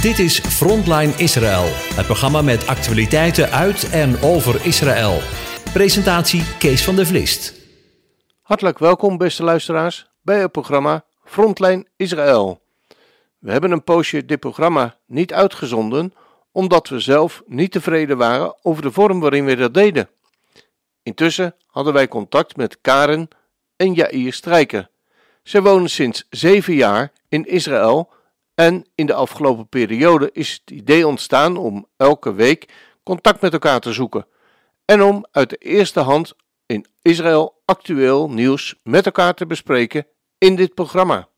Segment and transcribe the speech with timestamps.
[0.00, 1.64] Dit is Frontline Israël,
[1.94, 5.18] het programma met actualiteiten uit en over Israël.
[5.72, 7.54] Presentatie Kees van der Vlist.
[8.42, 12.60] Hartelijk welkom, beste luisteraars, bij het programma Frontline Israël.
[13.38, 16.14] We hebben een poosje dit programma niet uitgezonden,
[16.52, 20.08] omdat we zelf niet tevreden waren over de vorm waarin we dat deden.
[21.02, 23.28] Intussen hadden wij contact met Karen
[23.76, 24.90] en Jair Strijker.
[25.42, 28.16] Zij wonen sinds zeven jaar in Israël
[28.58, 32.68] en in de afgelopen periode is het idee ontstaan om elke week
[33.02, 34.26] contact met elkaar te zoeken
[34.84, 36.34] en om uit de eerste hand
[36.66, 40.06] in Israël actueel nieuws met elkaar te bespreken
[40.38, 41.28] in dit programma.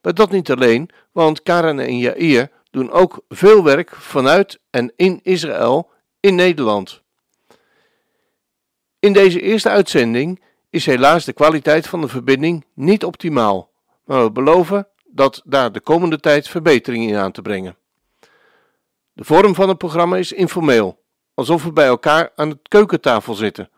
[0.00, 5.20] Maar dat niet alleen, want Karen en Jair doen ook veel werk vanuit en in
[5.22, 5.90] Israël
[6.20, 7.02] in Nederland.
[8.98, 13.70] In deze eerste uitzending is helaas de kwaliteit van de verbinding niet optimaal,
[14.04, 17.76] maar we beloven dat daar de komende tijd verbetering in aan te brengen.
[19.12, 21.02] De vorm van het programma is informeel,
[21.34, 23.70] alsof we bij elkaar aan het keukentafel zitten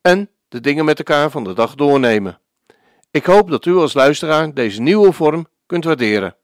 [0.00, 2.38] en de dingen met elkaar van de dag doornemen.
[3.10, 6.36] Ik hoop dat u als luisteraar deze nieuwe vorm kunt waarderen.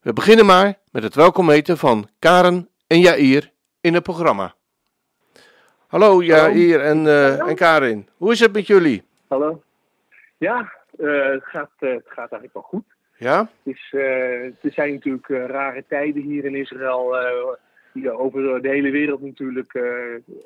[0.00, 4.54] We beginnen maar met het welkom heten van Karen en Jair in het programma.
[5.86, 9.04] Hallo Jair en, uh, en Karin, hoe is het met jullie?
[9.28, 9.62] Hallo.
[10.36, 12.84] Ja, uh, het, gaat, uh, het gaat eigenlijk wel goed.
[13.20, 13.38] Ja?
[13.62, 13.88] Het, is,
[14.62, 17.16] er zijn natuurlijk rare tijden hier in Israël,
[17.92, 19.72] die over de hele wereld natuurlijk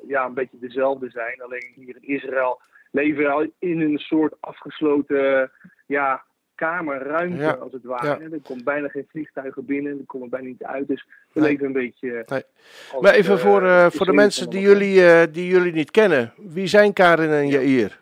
[0.07, 1.41] ja, een beetje dezelfde zijn.
[1.41, 5.51] Alleen hier in Israël leven we al in een soort afgesloten
[5.85, 6.23] ja,
[6.55, 8.07] kamerruimte, Ja, als het ware.
[8.07, 8.19] ja.
[8.31, 10.87] Er komt bijna geen vliegtuigen binnen, er komen bijna niet uit.
[10.87, 11.49] Dus we Nee.
[11.49, 12.23] leven een beetje...
[12.25, 12.43] Nee.
[12.91, 15.91] als, Maar even eh, voor, eh, voor de mensen die jullie, eh, die jullie niet
[15.91, 16.33] kennen.
[16.37, 17.99] Wie zijn Karin en Jair?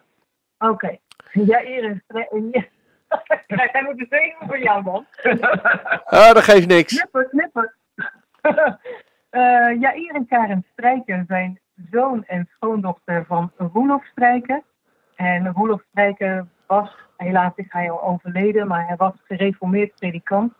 [0.58, 0.98] Oké.
[1.32, 1.62] Ja,
[3.48, 5.06] Hij moet de zenuwen voor jou, man.
[6.06, 6.96] Ah, dat geeft niks.
[6.98, 7.74] Knipper, knipper.
[9.30, 11.60] Eh Jair en Karen Strijker zijn
[11.92, 14.62] zoon en schoondochter van Roelof Strijker.
[15.16, 20.54] En Roelof Strijker was, helaas is hij al overleden, maar hij was gereformeerd predikant.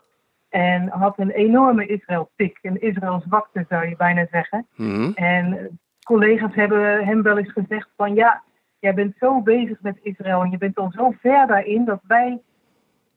[0.48, 4.66] En had een enorme Israël-tik, een Israël-zwakte zou je bijna zeggen.
[4.76, 5.10] Mhm.
[5.14, 8.42] En collega's hebben hem wel eens gezegd van ja,
[8.84, 12.40] jij bent zo bezig met Israël en je bent al zo ver daarin dat wij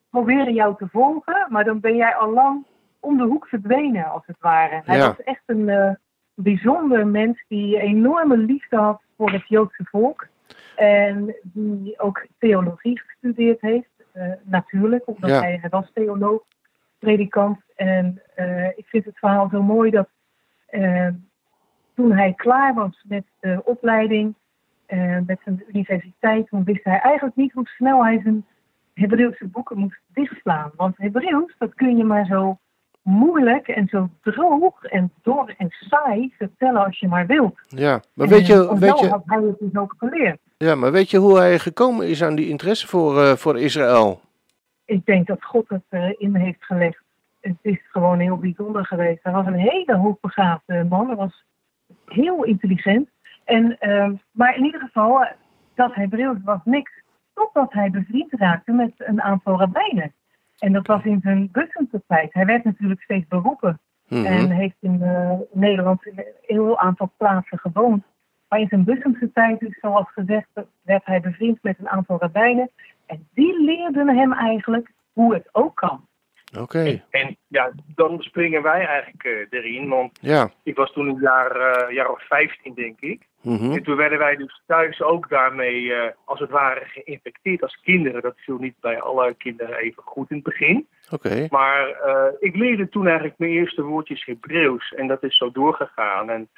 [0.09, 2.65] proberen jou te volgen, maar dan ben jij al lang
[2.99, 4.81] om de hoek verdwenen als het ware.
[4.85, 5.07] Hij Ja.
[5.07, 5.91] was echt een eh,
[6.33, 10.27] bijzonder mens die enorme liefde had voor het Joodse volk.
[10.75, 15.39] En die ook theologie gestudeerd heeft, eh, natuurlijk, omdat Ja.
[15.39, 16.41] hij, hij was theoloog,
[16.99, 17.59] predikant.
[17.75, 20.09] En eh, ik vind het verhaal zo mooi dat
[21.95, 24.35] toen hij klaar was met de opleiding,
[25.25, 28.45] met zijn universiteit, toen wist hij eigenlijk niet hoe snel hij zijn
[28.93, 30.71] Hebreeuwse boeken moest dichtslaan.
[30.75, 32.57] Want Hebreeuws, dat kun je maar zo
[33.01, 37.59] moeilijk en zo droog en dor en saai vertellen als je maar wilt.
[37.67, 40.39] Ja, maar weet En je, van weet je, had hij het dus ook geleerd.
[40.57, 44.21] ja, maar weet je hoe hij gekomen is aan die interesse voor, eh, voor Israël?
[44.85, 47.01] Ik denk dat God het erin heeft gelegd.
[47.41, 49.23] Het is gewoon heel bijzonder geweest.
[49.23, 51.07] Hij was een hele hoogbegaafde man.
[51.07, 51.43] Hij was
[52.05, 53.09] heel intelligent.
[53.47, 55.31] En, ehm, maar in ieder geval, eh,
[55.75, 56.91] dat Hebreeuws was niks.
[57.33, 60.13] Totdat hij bevriend raakte met een aantal rabbijnen.
[60.59, 62.33] En dat was in zijn Bussumse tijd.
[62.33, 63.79] Hij werd natuurlijk steeds beroepen.
[64.07, 64.25] Mhm.
[64.25, 68.03] En heeft in eh, Nederland een heel aantal plaatsen gewoond.
[68.47, 70.47] Maar in zijn Bussumse tijd, dus zoals gezegd,
[70.81, 72.71] werd hij bevriend met een aantal rabbijnen.
[73.05, 76.07] En die leerden hem eigenlijk hoe het ook kan.
[76.59, 80.51] Oké, En ja, dan springen wij eigenlijk eh, erin, want ja.
[80.63, 83.21] ik was toen een jaar, eh, jaar of 15, denk ik.
[83.47, 83.71] Mhm.
[83.71, 88.21] En toen werden wij dus thuis ook daarmee, eh, als het ware, geïnfecteerd als kinderen.
[88.21, 90.87] Dat viel niet bij alle kinderen even goed in het begin.
[91.09, 94.93] Oké, Maar eh, ik leerde toen eigenlijk mijn eerste woordjes Hebreeuws.
[94.93, 96.29] En dat is zo doorgegaan.
[96.29, 96.49] En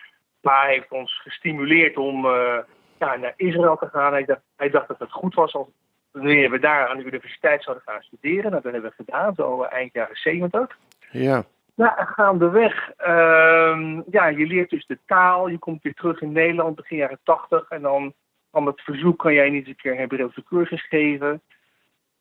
[0.41, 2.57] pa heeft ons gestimuleerd om eh,
[2.99, 4.11] ja, naar Israël te gaan.
[4.11, 5.67] Hij dacht, hij dacht dat het goed was als
[6.11, 8.51] wanneer we daar aan de universiteit zouden gaan studeren.
[8.51, 10.77] Dat hebben we gedaan, zo eind jaren 70.
[11.11, 11.45] ja.
[11.87, 15.47] En gaandeweg, ehm ja, je leert dus de taal.
[15.47, 17.69] Je komt weer terug in Nederland begin jaren 80.
[17.69, 18.13] En dan
[18.49, 21.41] kwam het verzoek, kan jij niet eens een keer een Hebreeuwse cursus geven?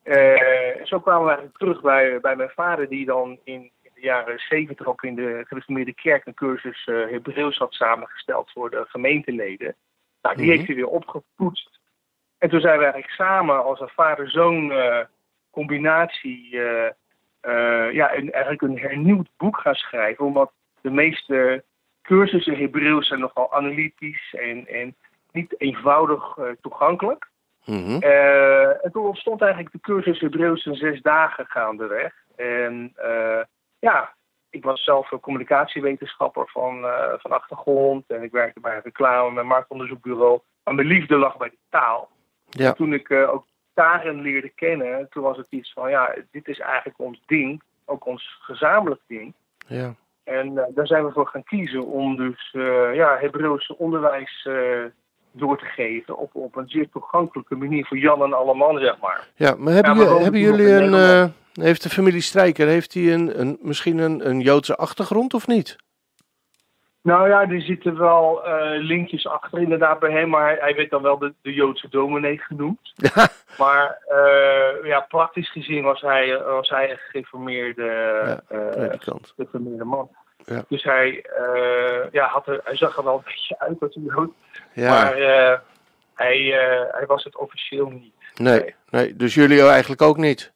[0.03, 4.01] Eh, zo kwamen we eigenlijk terug bij, bij mijn vader, die dan in, in de
[4.01, 8.85] jaren 70 ook in de gereformeerde kerk een cursus eh Hebreeuws had samengesteld voor de
[8.89, 9.75] gemeenteleden.
[10.23, 10.55] Nou, die Mhm.
[10.55, 11.81] heeft hij weer opgepoetst.
[12.39, 15.05] En toen zijn we eigenlijk samen als een vader-zoon eh,
[15.51, 16.61] combinatie
[17.41, 20.25] eh, ja, een, eigenlijk een hernieuwd boek gaan schrijven.
[20.25, 21.65] Omdat de meeste
[22.03, 24.97] cursussen Hebreeuws zijn nogal analytisch en, en
[25.33, 27.31] niet eenvoudig eh, toegankelijk.
[27.65, 27.99] Mhm.
[28.01, 32.15] Eh, en toen ontstond eigenlijk de cursus Hebreeuws in zes dagen gaandeweg.
[32.37, 32.93] En
[33.79, 34.15] ja,
[34.51, 36.87] ik was zelf een communicatiewetenschapper van,
[37.19, 38.05] van achtergrond.
[38.07, 40.41] En ik werkte bij een reclame- en marktonderzoekbureau.
[40.65, 42.09] Maar mijn liefde lag bij de taal.
[42.49, 42.73] Ja.
[42.73, 43.47] Toen ik ook
[43.79, 47.63] Karen leerde kennen, toen was het iets van, ja, dit is eigenlijk ons ding.
[47.85, 49.35] Ook ons gezamenlijk ding.
[49.67, 49.95] Ja.
[50.25, 54.85] En eh, daar zijn we voor gaan kiezen om dus uh, ja, Hebreeuwse onderwijs uh,
[55.33, 58.99] door te geven op, op een zeer toegankelijke manier voor Jan en alle man, zeg
[59.01, 59.29] maar.
[59.35, 61.29] Ja, maar hebben, Ja, maar hebben jullie een, eh,
[61.65, 65.77] heeft de familie Strijker, heeft hij een, een, misschien een, een Joodse achtergrond of niet?
[67.09, 70.91] Nou ja, er zitten wel eh, linkjes achter inderdaad bij hem, maar hij, hij werd
[70.91, 72.93] dan wel de, de Joodse dominee genoemd.
[73.59, 77.83] Maar eh, ja, praktisch gezien was hij, was hij een gereformeerde,
[78.25, 80.09] Ja, eh, gereformeerde man.
[80.45, 80.65] Ja.
[80.69, 81.25] Dus hij,
[82.13, 84.31] ja, had er, hij zag er wel een beetje uit als een Jood,
[84.73, 85.17] Ja, maar
[86.15, 86.39] hij,
[86.91, 88.15] hij was het officieel niet.
[88.35, 90.53] nee, nee, dus jullie eigenlijk ook niet.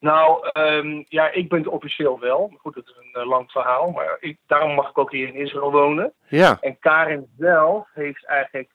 [0.00, 2.52] Nou, ehm, ja, ik ben het officieel wel.
[2.60, 3.90] Goed, dat is een eh, lang verhaal.
[3.90, 6.12] Maar ik, daarom mag ik ook hier in Israël wonen.
[6.28, 8.70] Ja, En Karin zelf heeft eigenlijk,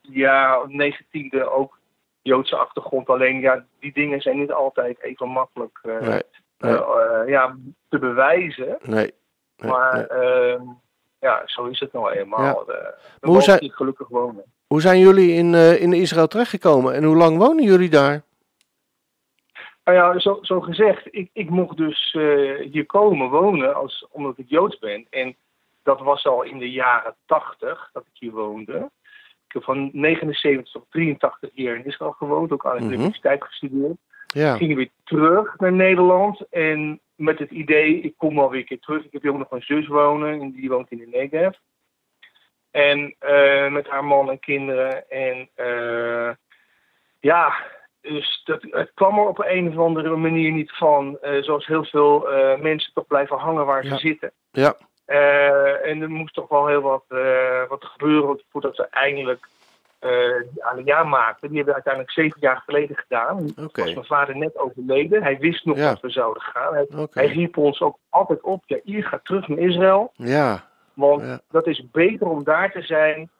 [0.00, 1.78] ja, op 19e ook
[2.22, 3.08] Joodse achtergrond.
[3.08, 6.22] Alleen, ja, die dingen zijn niet altijd even makkelijk eh, nee,
[6.58, 6.70] eh,
[7.20, 7.30] nee.
[7.30, 7.56] ja,
[7.88, 8.78] te bewijzen.
[8.82, 9.14] nee.
[9.56, 10.62] nee, maar, ehm,
[11.20, 12.64] ja, zo is het nou eenmaal.
[12.72, 12.94] Ja.
[13.20, 14.44] Hoe zijn- gelukkig wonen.
[14.66, 18.22] Hoe zijn jullie in, in Israël terechtgekomen en hoe lang wonen jullie daar?
[19.84, 24.38] Nou ja, zo, zo gezegd, ik, ik mocht dus eh, hier komen wonen als, omdat
[24.38, 25.06] ik Joods ben.
[25.10, 25.36] En
[25.82, 28.90] dat was al in de jaren 80 dat ik hier woonde.
[29.46, 32.92] Ik heb van 79 tot 83 hier in Israël gewoond, ook aan de Mhm.
[32.92, 33.96] universiteit gestudeerd.
[34.26, 38.66] Ja, Ging weer terug naar Nederland en met het idee, ik kom wel weer een
[38.66, 39.04] keer terug.
[39.04, 41.54] Ik heb hier ook nog een zus wonen en die woont in de Negev.
[42.70, 45.10] En eh, met haar man en kinderen.
[45.10, 46.30] En eh,
[47.20, 47.54] ja,
[48.08, 51.18] dus dat, het kwam er op een of andere manier niet van.
[51.20, 53.90] eh, zoals heel veel eh, mensen toch blijven hangen waar Ja.
[53.90, 54.32] ze zitten.
[54.50, 54.74] ja,
[55.04, 57.04] Eh, en er moest toch wel heel wat,
[57.68, 59.48] wat gebeuren voordat ze eindelijk
[60.58, 61.48] aan een jaar maakten.
[61.48, 63.36] Die hebben we uiteindelijk zeven jaar geleden gedaan.
[63.54, 63.80] Toen Oké.
[63.82, 65.22] was mijn vader net overleden.
[65.22, 65.88] Hij wist nog Ja.
[65.88, 66.74] dat we zouden gaan.
[66.74, 67.18] Hij, oké.
[67.20, 68.62] hij riep ons ook altijd op.
[68.66, 70.12] Ja, hier gaat terug naar Israël.
[70.14, 71.40] Ja, Want Ja.
[71.50, 73.30] dat is beter om daar te zijn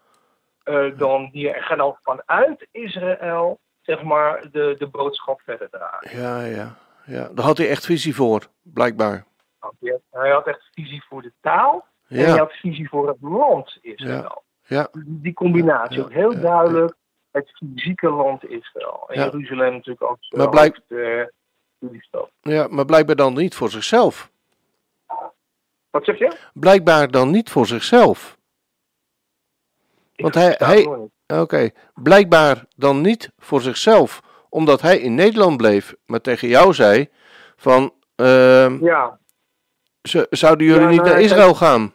[0.96, 1.55] dan hier.
[1.55, 6.19] En ga dan vanuit Israël, zeg maar, de, de boodschap verder dragen.
[6.20, 6.76] ja, ja,
[7.06, 7.28] ja.
[7.32, 9.10] Daar had hij echt visie voor, blijkbaar.
[9.58, 11.86] Hij had- Hij had echt visie voor de taal.
[12.08, 14.42] En hij Ja, had visie voor het land Israël.
[14.66, 16.94] ja, Die combinatie, Ja, ook heel ja, duidelijk.
[17.31, 19.04] Het fysieke land Israël.
[19.08, 19.25] En Ja.
[19.25, 20.19] Jeruzalem natuurlijk ook.
[20.28, 21.32] Maar blijk- De,
[21.78, 22.31] die stad.
[22.40, 24.31] ja, maar blijkbaar dan niet voor zichzelf.
[25.90, 26.36] Wat zeg je?
[26.54, 28.36] Blijkbaar dan niet voor zichzelf.
[30.14, 35.94] Ik Want hij- hij- Oké, blijkbaar dan niet voor zichzelf, omdat hij in Nederland bleef,
[36.06, 37.09] maar tegen jou zei
[37.56, 39.19] van, ehm, Ja,
[40.31, 41.93] zouden jullie Ja, niet nou, naar Israël gaan?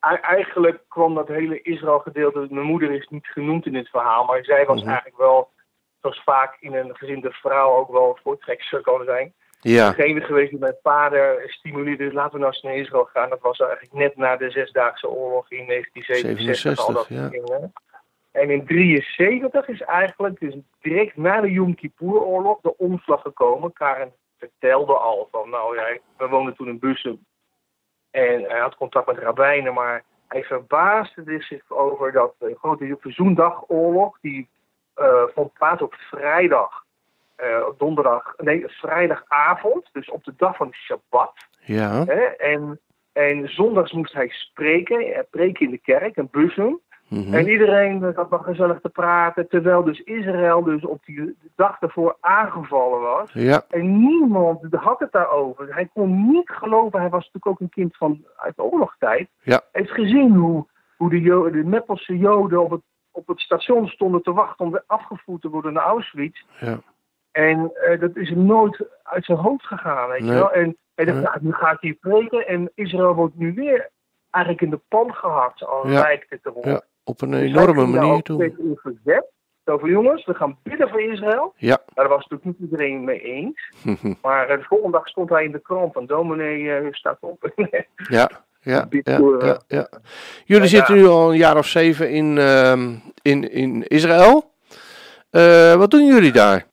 [0.00, 2.46] ei- eigenlijk kwam dat hele Israël-gedeelte.
[2.50, 4.86] Mijn moeder is niet genoemd in dit verhaal, maar zij was Mhm.
[4.88, 5.48] eigenlijk wel,
[6.00, 9.32] zoals vaak in een gezin de vrouw ook wel voortrekker kan zijn.
[9.60, 13.28] Ja, Degene geweest die mijn vader stimuleerde, dus laten we nou eens naar Israël gaan.
[13.30, 16.86] Dat was eigenlijk net na de Zesdaagse Oorlog in 1967.
[16.86, 17.72] al dat 67, dingen.
[18.32, 23.72] En in 73 is eigenlijk, dus direct na de Yom Kippur-oorlog, de omslag gekomen.
[23.72, 27.24] Karen vertelde al van, nou ja, we woonden toen in Bussum.
[28.10, 34.18] En hij had contact met rabbijnen, maar hij verbaasde zich over dat de grote verzoendagoorlog,
[34.20, 34.48] die
[34.94, 36.84] eh, vond plaats op vrijdag,
[37.36, 41.32] eh, op donderdag, nee, vrijdagavond, dus op de dag van de Shabbat.
[41.60, 42.22] ja, Hè?
[42.22, 42.80] En,
[43.12, 46.80] en zondags moest hij spreken, eh, preken in de kerk, een Bussum.
[47.12, 51.36] Mhm, En iedereen eh, zat nog gezellig te praten, terwijl dus Israël dus op die
[51.56, 53.30] dag ervoor aangevallen was.
[53.32, 55.74] ja, En niemand had het daarover.
[55.74, 59.28] Hij kon niet geloven, hij was natuurlijk ook een kind van uit de oorlogstijd.
[59.42, 59.60] Ja.
[59.72, 60.66] Hij heeft gezien hoe,
[60.96, 64.70] hoe de, Jo- de Meppelse Joden op het, op het station stonden te wachten om
[64.72, 66.42] weer afgevoerd te worden naar Auschwitz.
[66.60, 66.78] ja,
[67.32, 70.28] En eh, dat is hem nooit uit zijn hoofd gegaan, weet Nee.
[70.30, 70.52] je wel.
[70.52, 71.26] En hij dacht, Nee.
[71.26, 73.90] nou, nu ga ik hier preken en Israël wordt nu weer
[74.30, 76.00] eigenlijk in de pan gehakt, al Ja.
[76.00, 76.64] lijkt het erop.
[76.64, 78.22] ja, op een enorme manier
[78.74, 79.30] verzet.
[79.64, 81.52] Zo van jongens, we gaan bidden voor Israël.
[81.56, 83.72] Ja, Daar was natuurlijk niet iedereen mee eens.
[84.22, 87.52] Maar eh, de volgende dag stond hij in de krant van dominee eh, staat op.
[87.94, 88.30] ja,
[88.60, 89.88] ja, Dit ja, voor, ja, ja.
[90.44, 94.50] Jullie zitten nu al een jaar of zeven in, ehm, in, in Israël.
[95.30, 96.70] Eh, wat doen jullie daar?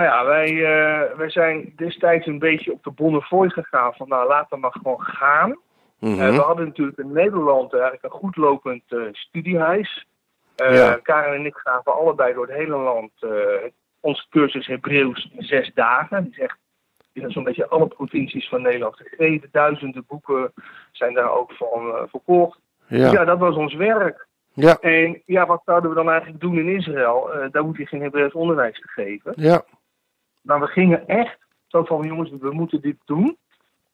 [0.00, 3.94] nou ja, wij, eh, wij zijn destijds een beetje op de Bonnefoy gegaan.
[3.94, 5.58] Van nou, laten we maar gewoon gaan.
[6.00, 10.06] Eh, we hadden natuurlijk in Nederland eigenlijk een goed lopend eh, studiehuis.
[10.56, 10.98] Eh, Ja.
[11.02, 13.12] Karen en ik gaven allebei door het hele land
[14.00, 16.24] onze cursus Hebreeuws in zes dagen.
[16.24, 16.58] Dat is echt
[17.12, 19.48] in zo'n beetje alle provincies van Nederland gegeven.
[19.52, 20.52] Duizenden boeken
[20.92, 22.58] zijn daar ook van uh, verkocht.
[22.86, 23.12] Ja.
[23.12, 24.26] ja, dat was ons werk.
[24.52, 24.78] Ja.
[24.80, 27.36] En ja, wat zouden we dan eigenlijk doen in Israël?
[27.36, 29.32] Uh, daar moet je geen Hebreeuws onderwijs gegeven.
[29.36, 29.64] Ja.
[30.40, 33.36] Maar we gingen echt zo van, jongens, we moeten dit doen.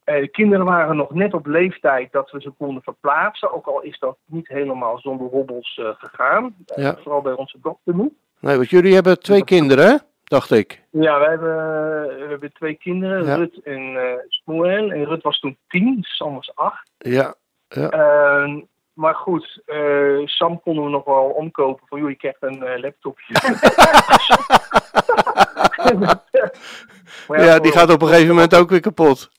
[0.07, 3.53] Uh, de kinderen waren nog net op leeftijd dat we ze konden verplaatsen.
[3.53, 6.55] Ook al is dat niet helemaal zonder hobbels uh, gegaan.
[6.75, 6.97] Ja.
[7.03, 8.13] Vooral bij onze dochter niet.
[8.41, 10.83] Nee, want jullie hebben twee kinderen, dacht ik.
[10.91, 11.57] Ja, wij hebben,
[12.19, 13.35] we hebben twee kinderen, Ja.
[13.35, 14.91] Rut en uh, Smuel.
[14.91, 16.91] En Rut was toen tien, Sam was acht.
[16.99, 17.35] Ja.
[17.69, 17.89] Ja.
[17.89, 18.61] Ehm,
[18.93, 23.35] maar goed, eh, Sam konden we nog wel omkopen joh, je krijgt een eh, laptopje.
[27.29, 29.31] Ja, voor die gaat op een gegeven moment ook weer kapot.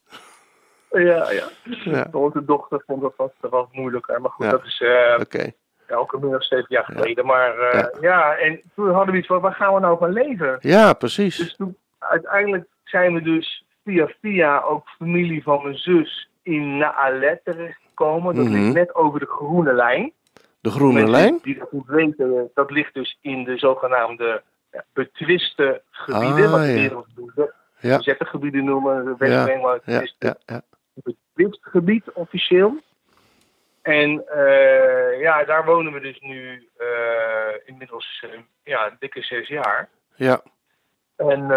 [0.91, 1.44] Ja, ja.
[1.84, 2.08] Ja.
[2.12, 4.22] Onze dochter vond dat vast wat moeilijker.
[4.22, 4.51] Maar goed, Ja.
[4.51, 5.51] dat is eh Oké.
[5.86, 7.25] elke meer dan zeven jaar geleden.
[7.25, 8.36] Maar eh, ja.
[8.38, 10.58] en toen hadden we iets van, waar gaan we nou van leven?
[10.62, 11.38] Ja, precies.
[11.38, 17.39] Dus toen, uiteindelijk zijn we dus via via ook familie van mijn zus in Naalet
[17.44, 18.36] terechtgekomen.
[18.36, 18.53] Dat Mhm.
[18.53, 20.12] ligt net over de groene lijn.
[20.62, 21.39] De groene Mensen lijn.
[21.41, 24.41] Die dat niet weten, dat ligt dus in de zogenaamde
[24.72, 26.46] ja, betwiste gebieden.
[26.46, 27.06] Ah, wat de wereld
[27.79, 28.01] Ja.
[28.01, 29.15] zettengebieden noemen.
[29.20, 29.46] De Ja,
[30.46, 30.62] Ja,
[31.04, 31.16] ja, ja.
[31.34, 32.77] betwist gebied officieel.
[33.82, 39.89] En eh, ja, daar wonen we dus nu eh, inmiddels eh, ja, dikke zes jaar.
[40.16, 40.42] Ja.
[41.16, 41.48] En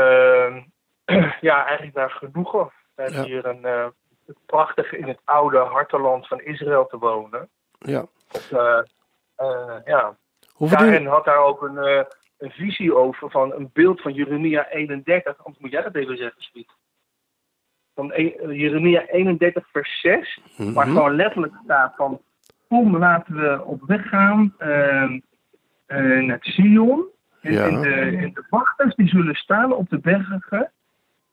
[1.50, 2.73] ja, eigenlijk naar genoegen.
[2.94, 3.26] We hebben Ja.
[3.26, 3.92] hier een
[4.47, 7.49] prachtig in het oude harteland van Israël te wonen.
[7.78, 8.06] ja.
[8.50, 10.16] Eh, ja,
[10.70, 11.76] en had daar ook een,
[12.38, 15.38] een visie over van een beeld van Jeremia 31.
[15.38, 16.73] Anders moet jij dat even zeggen, Sweet.
[18.00, 20.40] Van e- Jeremia 31 vers 6.
[20.57, 20.97] Waar Mhm.
[20.97, 22.21] gewoon letterlijk staat van...
[22.69, 25.09] Kom, laten we op weg gaan eh,
[26.21, 27.04] naar Sion.
[27.40, 27.66] En, Ja.
[27.66, 30.71] en, de, en de wachters die zullen staan op de bergen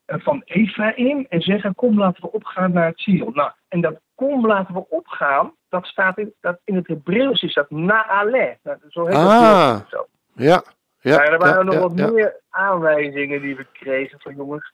[0.06, 1.76] eh, van Ephraim en zeggen...
[1.76, 3.32] Kom, laten we opgaan naar Sion.
[3.34, 5.52] Nou, en dat kom, laten we opgaan...
[5.70, 8.52] Dat staat in, dat in het Hebreeuws is dat Naaleh.
[8.64, 9.72] Nou, zo heet Ah.
[9.72, 10.06] dat zo.
[10.34, 10.62] Ja.
[11.00, 11.24] Ja.
[11.26, 14.74] Er waren ja, nog ja, wat meer aanwijzingen die we kregen van jongens,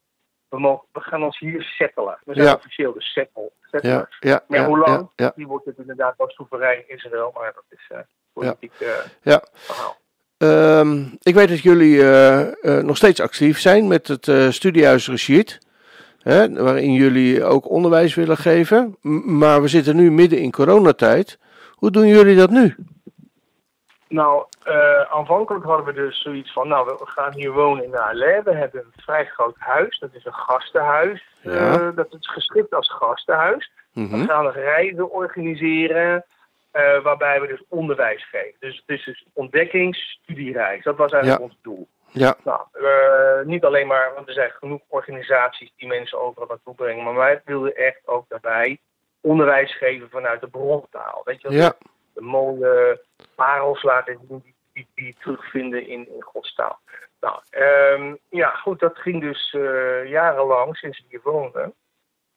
[0.53, 2.17] we, mogen, we gaan ons hier settelen.
[2.25, 2.53] We zijn Ja.
[2.53, 4.17] officieel de settle, Ja, settlers.
[4.19, 5.10] ja, Maar ja, hoe lang?
[5.15, 5.31] ja, ja.
[5.36, 7.98] Die wordt het inderdaad wel soeverein Israël, maar dat is eh
[8.33, 8.88] politiek eh,
[9.22, 9.43] Ja.
[9.53, 9.98] verhaal.
[10.38, 15.57] Ehm, ik weet dat jullie eh, nog steeds actief zijn met het eh, studiehuis Rashid.
[16.19, 18.98] Hè, waarin jullie ook onderwijs willen geven.
[19.01, 21.38] M- maar we zitten nu midden in coronatijd.
[21.72, 22.75] Hoe doen jullie dat nu?
[24.13, 28.43] Nou, eh, aanvankelijk hadden we dus zoiets van, nou, we gaan hier wonen in Haarlem.
[28.43, 31.32] We hebben een vrij groot huis, dat is een gastenhuis.
[31.43, 33.72] eh, dat is geschikt als gastenhuis.
[33.93, 34.25] We Mhm.
[34.25, 36.25] gaan nog reizen organiseren,
[36.72, 38.55] eh, waarbij we dus onderwijs geven.
[38.60, 40.84] Dus het is dus ontdekkingsstudiereis.
[40.84, 41.48] Dat was eigenlijk Ja.
[41.50, 41.88] ons doel.
[42.12, 42.60] Ja, Nou,
[43.46, 47.03] niet alleen maar, want er zijn genoeg organisaties die mensen overal naartoe brengen.
[47.03, 48.77] Maar wij wilden echt ook daarbij
[49.22, 51.22] onderwijs geven vanuit de brontaal.
[51.25, 51.58] Weet je wel?
[51.58, 51.74] ja,
[52.13, 53.01] De mooie
[53.36, 56.79] parels laten zien die, die, die terugvinden in, in Gods taal.
[57.20, 61.74] Nou, ehm, ja, goed, dat ging dus eh, jarenlang sinds we hier woonden.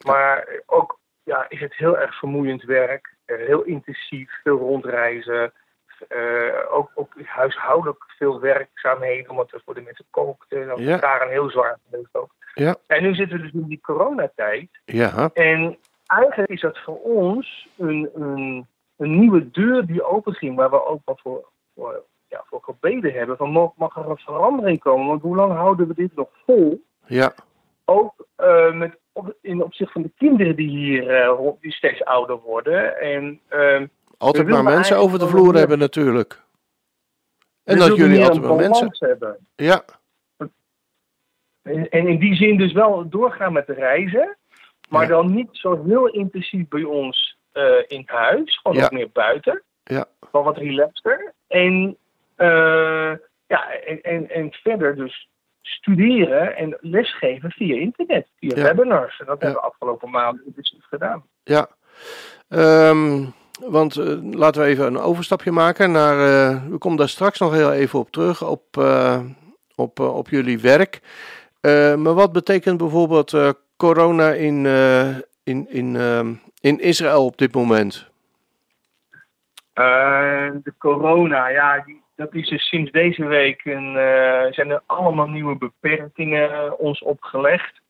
[0.04, 5.52] Maar ook ja, is het heel erg vermoeiend werk, eh, heel intensief, veel rondreizen.
[6.08, 10.66] eh, ook, ook huishoudelijk veel werkzaamheden, omdat we voor de mensen kookten.
[10.66, 12.34] Dat is daar een heel zwaar geweest ook.
[12.54, 12.76] Ja.
[12.86, 14.68] En nu zitten we dus in die coronatijd.
[14.84, 18.66] ja, En eigenlijk is dat voor ons een, een,
[18.96, 23.36] een nieuwe deur die openging, waar we ook wat voor, voor, ja, voor gebeden hebben.
[23.36, 25.06] Van mag, mag er een verandering komen?
[25.06, 26.84] Want hoe lang houden we dit nog vol?
[27.06, 27.34] ja,
[27.84, 32.36] Ook eh, met, op, in opzicht van de kinderen die hier eh, die steeds ouder
[32.36, 33.00] worden.
[33.00, 33.86] En ehm,
[34.18, 36.44] altijd maar mensen over de vloer hebben natuurlijk.
[37.64, 38.96] En dat jullie altijd maar mensen...
[38.98, 39.46] hebben.
[39.56, 39.84] Ja,
[41.62, 44.36] En, en in die zin dus wel doorgaan met de reizen.
[44.88, 45.08] Maar Ja.
[45.08, 48.58] dan niet zo heel intensief bij ons eh, in huis.
[48.62, 48.84] Gewoon Ja.
[48.84, 49.62] ook meer buiten.
[49.84, 51.32] ja, Wel wat relaxter.
[51.48, 51.96] En,
[52.36, 53.12] eh,
[53.46, 55.28] ja, en, en, en verder dus
[55.62, 58.26] studeren en lesgeven via internet.
[58.38, 58.62] Via Ja.
[58.62, 59.18] webinars.
[59.20, 61.24] En dat hebben we afgelopen maanden intensief gedaan.
[61.42, 61.68] ja.
[62.48, 63.24] Ehm,
[63.60, 66.16] want eh, laten we even een overstapje maken naar...
[66.70, 68.64] we komen daar straks nog heel even op terug, op,
[69.74, 71.00] op, op jullie werk.
[71.96, 73.36] Maar wat betekent bijvoorbeeld
[73.76, 74.66] corona in,
[75.44, 78.10] in, in, ehm, in Israël op dit moment?
[79.72, 84.82] Eh, de corona, ja, die, dat is dus sinds deze week een, eh, zijn er
[84.86, 87.80] allemaal nieuwe beperkingen ons opgelegd.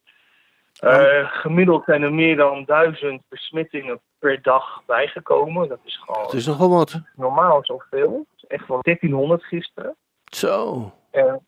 [0.81, 5.69] Eh, gemiddeld zijn er meer dan duizend besmettingen per dag bijgekomen.
[5.69, 7.01] Dat is gewoon Het is nogal wat.
[7.15, 8.27] normaal zoveel.
[8.31, 9.97] Het is echt wel 1300 gisteren.
[10.25, 10.93] Zo.
[11.11, 11.47] En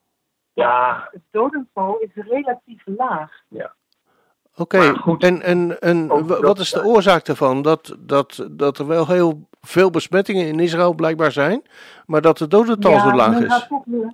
[0.52, 3.42] ja, Het dodental is relatief laag.
[4.58, 7.62] Oké, en, en, en dat- wat is de oorzaak daarvan?
[7.62, 11.62] Dat, dat, dat er wel heel veel besmettingen in Israël blijkbaar zijn,
[12.06, 13.52] maar dat de dodental zo laag men is.
[13.52, 14.12] Gaat toch weer,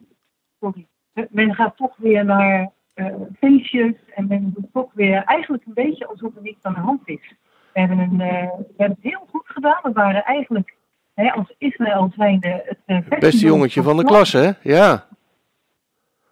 [0.61, 0.87] sorry,
[1.31, 3.07] men gaat toch weer naar eh,
[3.39, 7.01] feestjes en men doet toch weer eigenlijk een beetje alsof er niets aan de hand
[7.05, 7.35] is.
[7.73, 9.79] We hebben, een, eh, we hebben het heel goed gedaan.
[9.83, 10.75] We waren eigenlijk
[11.15, 14.51] hè, als Israël zijnde het eh, Beste jongetje van de klas, hè?
[14.63, 15.07] Ja,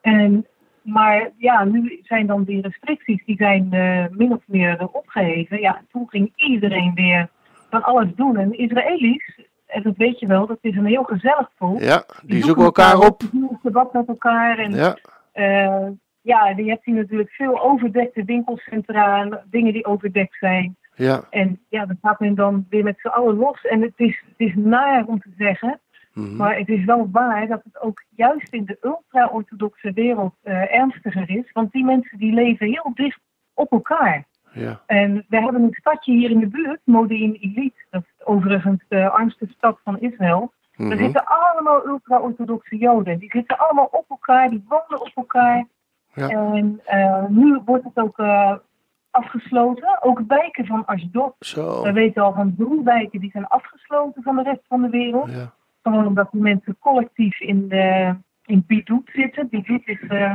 [0.00, 0.47] En,
[0.82, 5.60] maar ja, nu zijn dan die restricties, die zijn eh, min of meer eh, opgeheven.
[5.60, 7.28] Ja, toen ging iedereen weer
[7.70, 8.36] van alles doen.
[8.36, 11.80] En Israëli's, en dat weet je wel, dat is een heel gezellig volk.
[11.80, 13.20] ja die zoeken elkaar op.
[13.20, 14.58] Die doen debat met elkaar.
[14.58, 14.96] En Ja,
[15.32, 15.88] eh,
[16.20, 20.76] ja, je hebt hier natuurlijk veel overdekte winkelcentra, dingen die overdekt zijn.
[20.94, 21.24] ja.
[21.30, 23.60] En ja, dan gaat men dan weer met z'n allen los.
[23.60, 25.80] En het is, het is naar om te zeggen,
[26.14, 26.37] mhm.
[26.37, 31.31] maar het is wel waar dat het ook juist in de ultra-orthodoxe wereld eh, ernstiger
[31.31, 31.52] is.
[31.52, 33.21] Want die mensen die leven heel dicht
[33.54, 34.25] op elkaar.
[34.52, 34.83] ja.
[34.87, 37.87] En we hebben een stadje hier in de buurt, Modi'in Ilit.
[37.90, 40.52] Dat is overigens de armste stad van Israël.
[40.76, 40.99] Er mhm.
[40.99, 43.19] zitten allemaal ultra-orthodoxe Joden.
[43.19, 45.66] Die zitten allemaal op elkaar, die wonen op elkaar.
[46.14, 46.28] Ja.
[46.28, 48.57] En eh, nu wordt het ook eh,
[49.11, 50.02] afgesloten.
[50.02, 51.35] Ook wijken van Ashdod.
[51.38, 54.88] Zo, We weten al van drie wijken die zijn afgesloten van de rest van de
[54.88, 55.33] wereld.
[55.33, 55.52] ja.
[55.82, 59.48] Gewoon omdat die mensen collectief in, de, in Bidut zitten.
[59.48, 60.34] Bidut is eh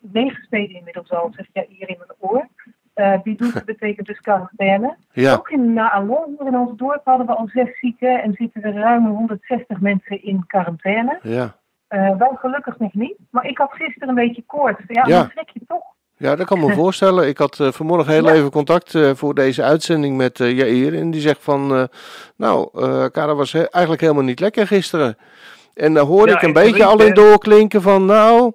[0.00, 2.48] negen steden inmiddels al, zeg je hier in mijn oor.
[2.94, 4.96] Eh Bidut betekent dus quarantaine.
[5.12, 8.62] Ja, Ook in Naalon, hier in ons dorp, hadden we al zes zieken en zitten
[8.62, 11.18] er ruim 160 mensen in quarantaine.
[11.22, 11.56] ja.
[11.88, 13.18] Eh, wij gelukkig nog niet.
[13.30, 14.82] Maar ik had gisteren een beetje koorts.
[14.86, 15.18] Ja, Ja.
[15.18, 15.84] dan trek je toch.
[16.18, 17.28] Ja, dat kan me voorstellen.
[17.28, 18.32] Ik had eh, vanmorgen heel Ja.
[18.32, 20.94] even contact eh, voor deze uitzending met eh Jair.
[20.94, 21.88] En die zegt van,
[22.36, 22.68] nou,
[23.10, 25.18] Kara was he- eigenlijk helemaal niet lekker gisteren.
[25.74, 28.52] En daar hoorde Ja, ik een en beetje al in doorklinken van, nou,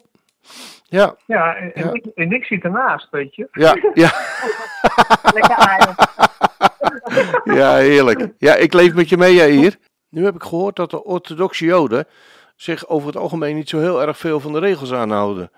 [0.84, 1.94] ja, Ja, en.
[1.94, 3.48] Ik, en ik zit ernaast, weet je.
[3.52, 4.12] ja, ja,
[5.34, 5.96] Lekker aardig.
[7.60, 8.28] ja, heerlijk.
[8.38, 9.76] Ja, ik leef met je mee, Jair.
[10.10, 12.08] Nu heb ik gehoord dat de orthodoxe joden
[12.56, 15.52] zich over het algemeen niet zo heel erg veel van de regels aanhouden.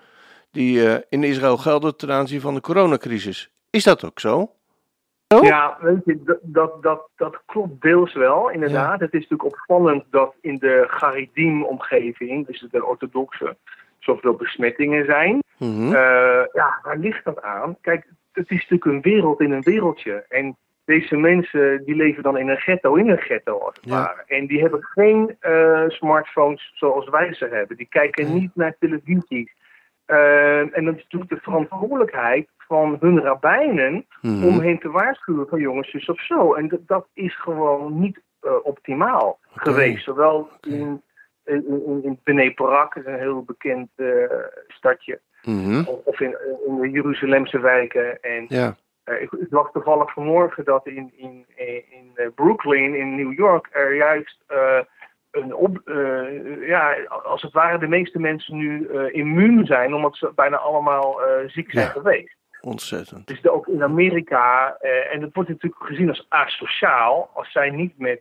[0.56, 3.50] Die eh, in Israël gelden ten aanzien van de coronacrisis.
[3.70, 4.50] Is dat ook zo?
[5.42, 9.00] Ja, weet je, dat, dat, dat, klopt deels wel, inderdaad.
[9.00, 13.56] Het is natuurlijk opvallend dat in de Garidim-omgeving, dus de orthodoxe,
[13.98, 15.42] zoveel besmettingen zijn.
[15.58, 15.94] Mhm.
[15.94, 17.76] Eh, ja, waar ligt dat aan?
[17.80, 20.24] Kijk, het is natuurlijk een wereld in een wereldje.
[20.28, 23.90] En deze mensen die leven dan in een ghetto in een ghetto als het Ja.
[23.90, 24.22] ware.
[24.26, 27.76] En die hebben geen eh, smartphones zoals wij ze hebben.
[27.76, 29.50] Die kijken niet naar televisie.
[30.06, 34.44] Eh, en dat is natuurlijk de verantwoordelijkheid van hun rabbijnen Mhm.
[34.46, 36.54] om hen te waarschuwen van jongens, zus of zo.
[36.54, 40.04] En dat, dat is gewoon niet eh, optimaal geweest.
[40.04, 41.02] Zowel in,
[41.44, 41.64] in,
[42.02, 42.18] in,
[42.96, 44.06] is een heel bekend eh,
[44.68, 45.78] stadje, Mhm.
[45.86, 48.22] of, of in, in de Jeruzalemse wijken.
[48.22, 51.44] En Ja, ik, ik toevallig vanmorgen dat in, in,
[51.90, 54.44] in Brooklyn, in New York, er juist
[55.36, 60.16] een op, eh, ja, als het ware de meeste mensen nu eh, immuun zijn, omdat
[60.16, 61.90] ze bijna allemaal eh, ziek zijn Ja.
[61.90, 62.34] geweest.
[62.60, 63.26] ontzettend.
[63.26, 64.76] Dus ook in Amerika,
[65.12, 68.20] en dat wordt natuurlijk gezien als asociaal als zij niet met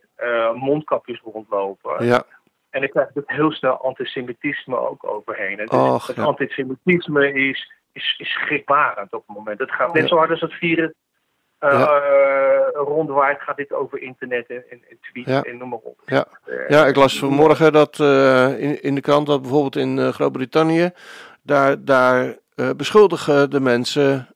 [0.53, 2.05] mondkapjes rondlopen.
[2.05, 2.23] Ja,
[2.69, 5.57] En dan krijg je ook heel snel antisemitisme ook overheen.
[5.57, 6.23] Dus Och, het ja.
[6.23, 9.59] antisemitisme is, is, is schrikbarend op het moment.
[9.59, 10.91] Het gaat net zo hard als het virus
[11.71, 12.01] Ja.
[12.01, 15.41] eh, rondwaait, gaat dit over internet en, en, en tweets Ja.
[15.41, 15.99] en noem maar op.
[16.05, 16.25] Ja.
[16.45, 17.99] Eh, ja, ik las vanmorgen dat
[18.59, 20.91] in, in de krant dat bijvoorbeeld in Groot-Brittannië,
[21.41, 22.35] daar, daar
[22.75, 24.27] beschuldigen de mensen,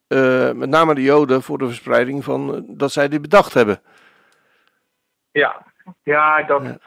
[0.56, 3.82] met name de Joden, voor de verspreiding van dat zij dit bedacht hebben.
[5.32, 5.66] Ja,
[6.04, 6.78] ja, dat, Ja.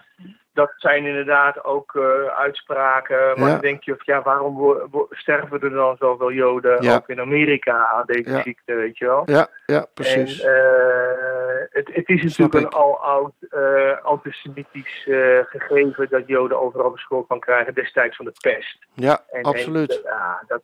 [0.55, 2.03] Dat zijn inderdaad ook eh,
[2.39, 3.17] uitspraken.
[3.19, 3.53] Maar Ja.
[3.53, 6.95] dan denk je, of, ja, waarom wo- wo- sterven er dan zoveel Joden Ja.
[6.95, 8.43] ook in Amerika aan deze Ja.
[8.43, 9.23] ziekte, weet je wel?
[9.25, 10.41] Ja, ja, precies.
[10.41, 12.73] En, eh, het, het is natuurlijk een ik.
[12.73, 15.09] al-oud eh, antisemitisch
[15.49, 18.79] gegeven dat Joden overal de schuld kan krijgen destijds van de pest.
[18.95, 20.03] ja, En, absoluut.
[20.03, 20.61] En, ja, dat,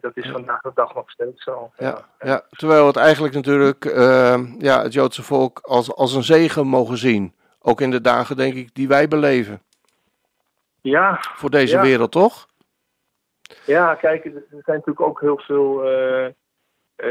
[0.00, 1.70] dat is vandaag de dag nog steeds zo.
[1.76, 3.84] Ja, ja, terwijl het eigenlijk natuurlijk
[4.58, 7.34] ja, het Joodse volk als, als een zegen mogen zien.
[7.66, 9.62] Ook in de dagen, denk ik, die wij beleven.
[10.80, 11.82] ja, Voor deze Ja.
[11.82, 12.46] wereld, toch?
[13.66, 15.84] Ja, kijk, er zijn natuurlijk ook heel veel.
[15.84, 16.32] eh, eh,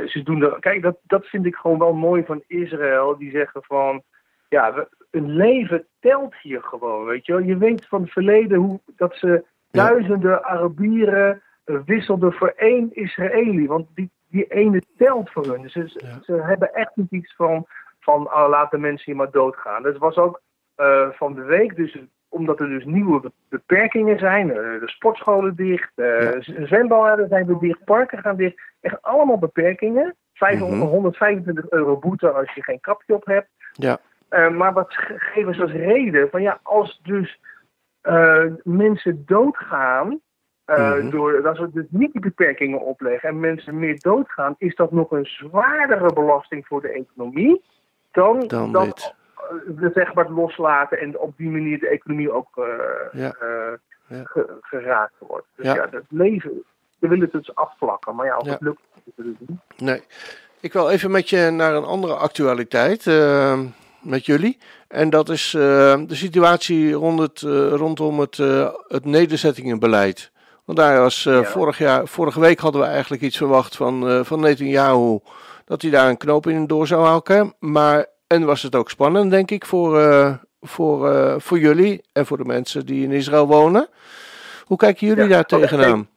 [0.08, 3.18] ze doen er, kijk, dat, dat vind ik gewoon wel mooi van Israël.
[3.18, 4.04] Die zeggen van.
[4.50, 7.06] Ja, een leven telt hier gewoon.
[7.06, 7.42] Weet je wel.
[7.42, 9.44] Je weet van het verleden hoe, dat ze Ja.
[9.88, 13.68] duizenden Arabieren eh, wisselden voor één Israëli.
[13.68, 15.62] Want die, die ene telt voor hun.
[15.62, 16.20] Dus ze, Ja.
[16.24, 17.66] ze hebben echt niet iets van.
[18.04, 19.84] Van oh, laat de mensen hier maar doodgaan.
[19.84, 20.42] Dat was ook
[20.76, 21.76] eh, van de week.
[21.76, 21.98] Dus
[22.30, 24.50] omdat er dus nieuwe be- beperkingen zijn.
[24.50, 26.42] eh, de sportscholen dicht, Ja.
[26.42, 28.62] z- zwembaden zijn weer dicht, parken gaan dicht.
[28.82, 30.16] Echt allemaal beperkingen.
[30.34, 30.90] 500, Mhm.
[30.92, 33.50] 125 euro boete als je geen kapje op hebt.
[33.74, 34.00] Ja.
[34.50, 36.30] Maar wat ge- geven ze als reden?
[36.30, 37.40] Van ja, als dus
[38.64, 40.20] mensen doodgaan,
[40.66, 41.10] Mhm.
[41.10, 45.12] door, als we dus niet die beperkingen opleggen en mensen meer doodgaan, is dat nog
[45.12, 47.64] een zwaardere belasting voor de economie
[48.14, 49.14] dan, Dan dat dit.
[49.36, 49.44] eh,
[49.76, 52.64] we zeg maar het loslaten en op die manier de economie ook eh,
[53.22, 53.36] Ja.
[53.40, 55.46] eh, ge- geraakt wordt.
[55.56, 55.88] Dus Ja.
[55.92, 56.52] het leven,
[57.00, 59.60] we willen het dus afvlakken, maar ja, als het lukt, is het niet.
[59.78, 60.04] Nee.
[60.60, 63.08] Ik wil even met je naar een andere actualiteit.
[63.08, 63.60] eh,
[64.02, 64.58] met jullie.
[64.88, 67.40] En dat is de situatie rond het,
[67.72, 68.38] rondom het,
[68.88, 70.32] het nederzettingenbeleid.
[70.66, 71.44] Want daar was Ja.
[71.44, 75.20] vorig jaar, vorige week hadden we eigenlijk iets verwacht van, eh van Netanyahu.
[75.66, 77.54] Dat hij daar een knoop in door zou hakken.
[77.60, 82.26] Maar, en was het ook spannend, denk ik, voor, eh, voor, eh, voor jullie en
[82.26, 83.88] voor de mensen die in Israël wonen.
[84.64, 85.60] Hoe kijken jullie Ja, daar oké.
[85.60, 86.08] tegenaan?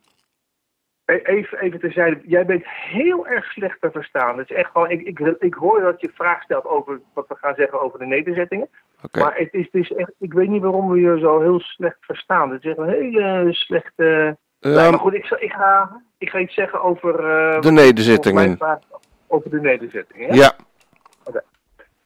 [1.04, 4.38] E- Even, even terzijde, jij bent heel erg slecht te verstaan.
[4.38, 7.34] Het is echt gewoon, ik, ik, ik hoor dat je vraag stelt over wat we
[7.40, 8.68] gaan zeggen over de nederzettingen.
[9.12, 11.96] Maar het is, het is echt, ik weet niet waarom we je zo heel slecht
[12.00, 12.50] verstaan.
[12.50, 14.36] Het is echt een hele slechte...
[14.60, 17.14] Eh, Nee, maar goed, ik, zal- ik, ga, ik ga iets zeggen over...
[17.24, 18.56] eh, de nederzettingen.
[18.58, 18.78] mij
[19.26, 20.28] over de nederzettingen.
[20.28, 20.34] hè?
[20.34, 20.56] Ja,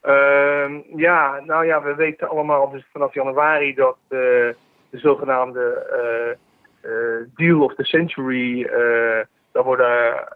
[0.00, 4.18] Ehm, ja, nou ja, we weten allemaal dus vanaf januari dat eh,
[4.90, 6.30] de zogenaamde eh,
[6.90, 8.62] eh, deal of the century
[9.52, 10.28] daar worden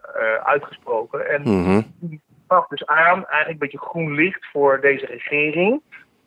[0.43, 1.29] uitgesproken.
[1.29, 1.81] En mhm.
[1.99, 5.81] die gaf dus aan, eigenlijk een beetje groen licht voor deze regering,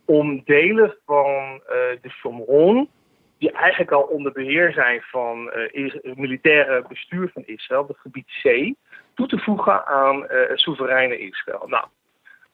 [0.05, 1.61] om delen van
[2.01, 2.89] de Shomron,
[3.37, 8.73] die eigenlijk al onder beheer zijn van het militaire bestuur van Israël, het gebied C,
[9.19, 11.63] toe te voegen aan het soevereine Israël.
[11.67, 11.85] Nou,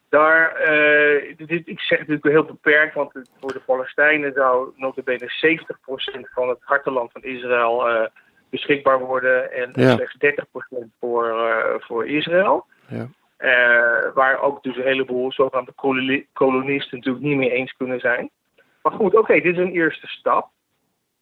[0.09, 4.71] daar, uh, dit, ik zeg het natuurlijk heel beperkt, want het, voor de Palestijnen zou
[4.75, 5.57] notabene
[6.19, 8.05] 70% van het harteland van Israël uh,
[8.49, 9.95] beschikbaar worden en Ja.
[9.95, 12.65] slechts 30% voor, uh, voor Israël.
[12.87, 13.07] Ja.
[14.13, 18.29] Waar ook dus een heleboel zogenaamde koloni- kolonisten natuurlijk niet mee eens kunnen zijn.
[18.81, 20.49] Maar goed, oké, okay, dit is een eerste stap.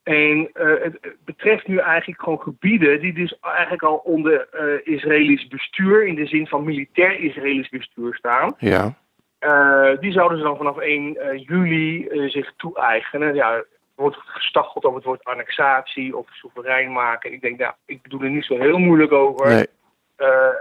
[0.04, 5.48] En uh, het betreft nu eigenlijk gewoon gebieden die dus eigenlijk al onder uh, Israëlisch
[5.48, 8.56] bestuur, in de zin van militair Israëlisch bestuur staan.
[8.58, 8.94] Ja.
[9.40, 13.36] Uh, die zouden ze dan vanaf 1 juli zich toe-eigenen.
[13.36, 17.34] Ja, er wordt gestacheld over het woord annexatie of soeverein maken.
[17.34, 19.48] Ik denk, nou, ik bedoel er niet zo heel moeilijk over.
[19.48, 19.68] Nee.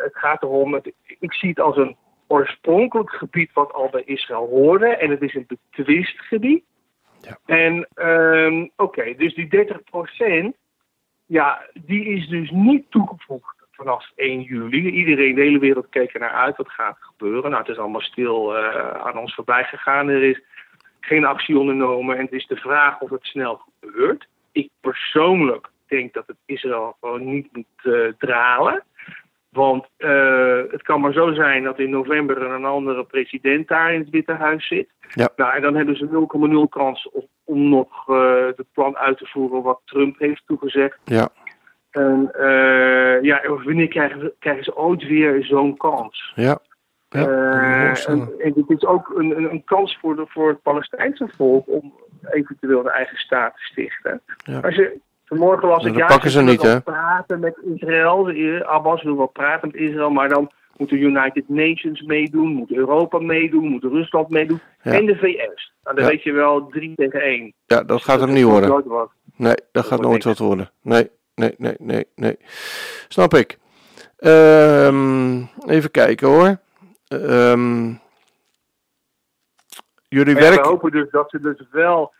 [0.02, 4.48] Het gaat erom, het, ik zie het als een oorspronkelijk gebied wat al bij Israël
[4.48, 4.86] hoorde.
[4.86, 6.64] En het is een betwist gebied.
[7.46, 9.66] En um, oké, dus die
[10.54, 10.60] 30%
[11.32, 14.90] ja, die is dus niet toegevoegd vanaf 1 juli.
[14.90, 16.56] Iedereen, de hele wereld keek er naar uit.
[16.56, 17.50] Wat gaat gebeuren?
[17.50, 20.08] Nou, het is allemaal stil uh, aan ons voorbij gegaan.
[20.08, 20.40] Er is
[21.00, 22.16] geen actie ondernomen.
[22.16, 24.28] En het is de vraag of het snel gebeurt.
[24.52, 28.82] Ik persoonlijk denk dat het Israël gewoon niet moet uh, dralen.
[29.52, 34.00] Want uh, het kan maar zo zijn dat in november een andere president daar in
[34.00, 34.88] het Witte Huis zit.
[35.08, 35.28] Ja.
[35.36, 39.26] Nou, en dan hebben ze 0,0 kans om, om nog uh, het plan uit te
[39.26, 40.98] voeren wat Trump heeft toegezegd.
[41.04, 41.28] Ja.
[41.90, 46.32] En uh, ja, wanneer krijgen, krijgen ze ooit weer zo'n kans?
[46.34, 46.58] Ja.
[47.08, 50.62] ja uh, en, en het is ook een, een, een kans voor, de, voor het
[50.62, 51.94] Palestijnse volk om
[52.30, 54.20] eventueel een eigen staat te stichten.
[54.36, 54.60] Ja.
[54.60, 55.00] Als je
[55.32, 56.80] Vanmorgen was ik ze niet, hè?
[56.80, 58.28] praten met Israël.
[58.66, 63.18] Abbas wil wel praten met Israël, maar dan moet de United Nations meedoen, moet Europa
[63.18, 64.92] meedoen, moet Rusland meedoen Ja.
[64.92, 65.72] en de VS.
[65.82, 66.10] Nou, dan Ja.
[66.10, 67.52] weet je wel drie tegen één.
[67.66, 68.68] Ja, dat gaat Dat hem niet worden.
[68.70, 69.08] nooit.
[69.36, 70.70] Nee, dat gaat nooit wat worden.
[70.82, 72.36] Nee, nee, nee, nee, nee.
[73.08, 73.58] Snap ik.
[74.16, 76.56] Ehm, even kijken hoor.
[77.08, 77.92] Ehm,
[80.08, 82.12] jullie ja, we hopen dus dat ze dus wel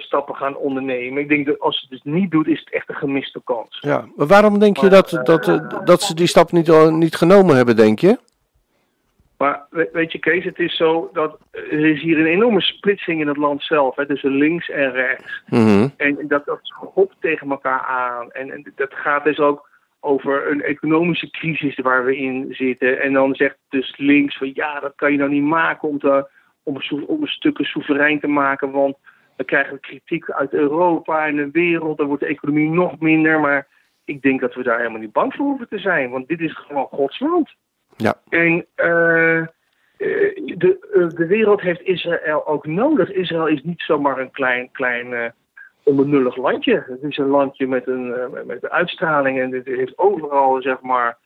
[0.00, 1.22] stappen gaan ondernemen.
[1.22, 3.78] Ik denk dat als ze het dus niet doet, is het echt een gemiste kans.
[3.80, 7.14] Ja, maar waarom denk je dat, dat, eh, dat ze die stap niet, al- niet
[7.16, 8.18] genomen hebben, denk je?
[9.38, 13.20] Maar we- weet je, Kees, het is zo dat er is hier een enorme splitsing
[13.20, 13.96] in het land zelf.
[13.96, 15.42] Hè, tussen links en rechts.
[15.46, 15.88] Mhm.
[15.96, 18.30] En dat, dat schopt tegen elkaar aan.
[18.30, 19.68] En, en dat gaat dus ook
[20.00, 23.00] over een economische crisis waar we in zitten.
[23.00, 26.26] En dan zegt dus links van ja, dat kan je nou niet maken om, te,
[26.62, 26.76] om,
[27.06, 28.70] om een stukken soeverein te maken.
[28.70, 28.96] Want
[29.42, 31.98] dan krijgen we kritiek uit Europa en de wereld.
[31.98, 33.40] Dan wordt de economie nog minder.
[33.40, 33.66] Maar
[34.04, 36.10] ik denk dat we daar helemaal niet bang voor hoeven te zijn.
[36.10, 37.54] Want dit is gewoon Gods land.
[37.96, 38.14] Ja.
[38.28, 39.46] En eh, eh,
[39.96, 43.12] de, eh, de wereld heeft Israël ook nodig.
[43.12, 45.34] Israël is niet zomaar een klein, klein
[45.82, 46.84] onbenullig landje.
[46.86, 51.18] Het is een landje met een, met- een uitstraling en het heeft overal zeg maar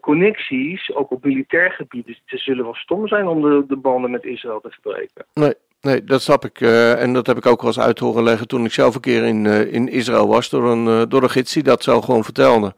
[0.00, 2.06] connecties, ook op militair gebied.
[2.06, 5.24] Dus ze zullen wel stom zijn om de, de banden met Israël te verbreken.
[5.34, 6.60] Nee, nee, dat snap ik.
[6.60, 9.00] eh, en dat heb ik ook wel eens uit horen leggen toen ik zelf een
[9.00, 10.48] keer in, eh, in Israël was.
[10.48, 12.74] Door een, eh, door een gids die dat zo gewoon vertelde.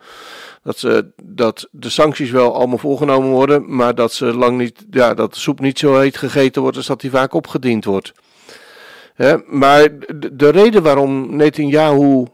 [0.63, 5.15] Dat, ze, dat de sancties wel allemaal voorgenomen worden, maar dat, ze lang niet, ja,
[5.15, 8.13] dat de soep niet zo heet gegeten wordt als dat die vaak opgediend wordt.
[9.15, 12.25] Hè, maar de, de reden waarom Netanyahu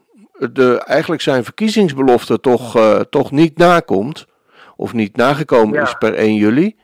[0.53, 2.79] de, eigenlijk zijn verkiezingsbelofte toch,
[3.11, 4.27] toch niet nakomt,
[4.77, 5.83] of niet nagekomen Ja.
[5.83, 6.77] is per 1 juli.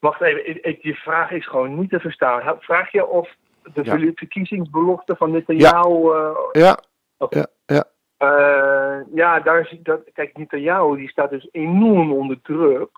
[0.00, 2.56] Wacht even, je vraag is gewoon niet te verstaan.
[2.60, 3.34] Vraag je of
[3.74, 4.12] de Ja.
[4.14, 6.12] verkiezingsbelofte van Netanyahu...
[6.52, 6.78] Ja,
[7.18, 7.38] Oké.
[7.38, 7.84] ja, ja,
[8.16, 10.00] Eh, ja, daar zie ik dat.
[10.12, 12.90] Kijk, Netanyahu die staat dus enorm onder druk.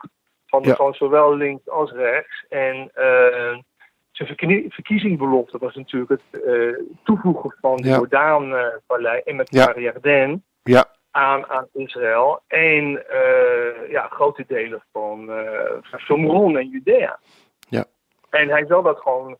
[0.47, 0.75] Van, Ja.
[0.75, 2.45] van zowel links als rechts.
[2.49, 3.59] En eh,
[4.11, 6.43] zijn verkie- verkiezingsbelofte was natuurlijk het
[7.05, 7.97] toevoegen van de Ja.
[7.97, 9.75] Jordaan-vallei en met Ja.
[9.77, 12.40] Yarden ja, aan, aan Israël.
[12.46, 17.18] En eh, ja, grote delen van, eh van Shomron en Judea.
[17.68, 17.85] Ja.
[18.31, 19.38] En hij zal dat gewoon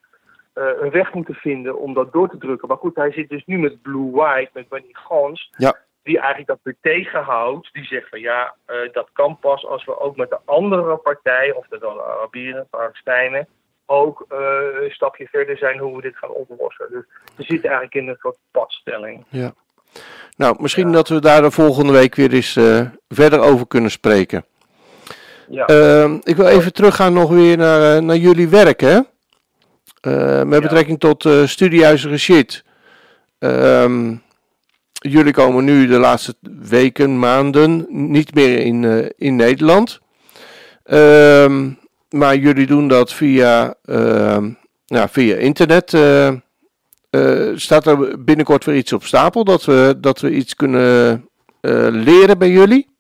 [0.53, 2.69] eh, een weg moeten vinden om dat door te drukken.
[2.69, 5.79] Maar goed, hij zit dus nu met Blue White, met Benny Gans Ja.
[6.03, 7.73] die eigenlijk dat weer tegenhoudt.
[7.73, 8.55] Die zegt van ja,
[8.93, 12.67] dat kan pas als we ook met de andere partijen, of dat dan de Arabieren,
[12.71, 13.49] Palestijnen,
[13.87, 16.87] ook een stapje verder zijn hoe we dit gaan oplossen.
[16.91, 17.05] Dus
[17.37, 19.25] we zitten eigenlijk in een soort padstelling.
[19.29, 19.53] ja.
[20.37, 24.45] Nou, misschien dat we daar de volgende week weer eens eh, verder over kunnen spreken.
[25.49, 25.67] Ja.
[25.67, 29.01] Ehm, ik wil even teruggaan nog weer naar, eh, naar jullie werk, hè?
[30.01, 32.65] Eh, met betrekking tot eh studiehuizen Rashid.
[33.39, 34.15] Ehm,
[34.93, 36.35] jullie komen nu de laatste
[36.69, 40.01] weken, maanden niet meer in, in Nederland.
[40.85, 41.71] Ehm,
[42.11, 44.51] maar jullie doen dat via, ehm,
[44.87, 45.93] nou, via internet.
[47.13, 51.29] Eh, staat er binnenkort weer iets op stapel dat we, dat we iets kunnen
[51.61, 52.91] eh, leren bij jullie?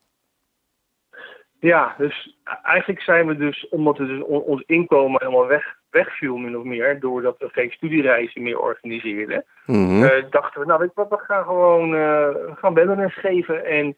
[1.60, 6.36] Ja, dus eigenlijk zijn we dus, omdat het dus on- ons inkomen helemaal weg, wegviel,
[6.36, 10.02] min of meer, doordat we geen studiereizen meer organiseerden, Mhm.
[10.02, 13.64] eh, dachten we, nou weet je wat, we gaan gewoon we gaan webinars geven.
[13.64, 13.96] En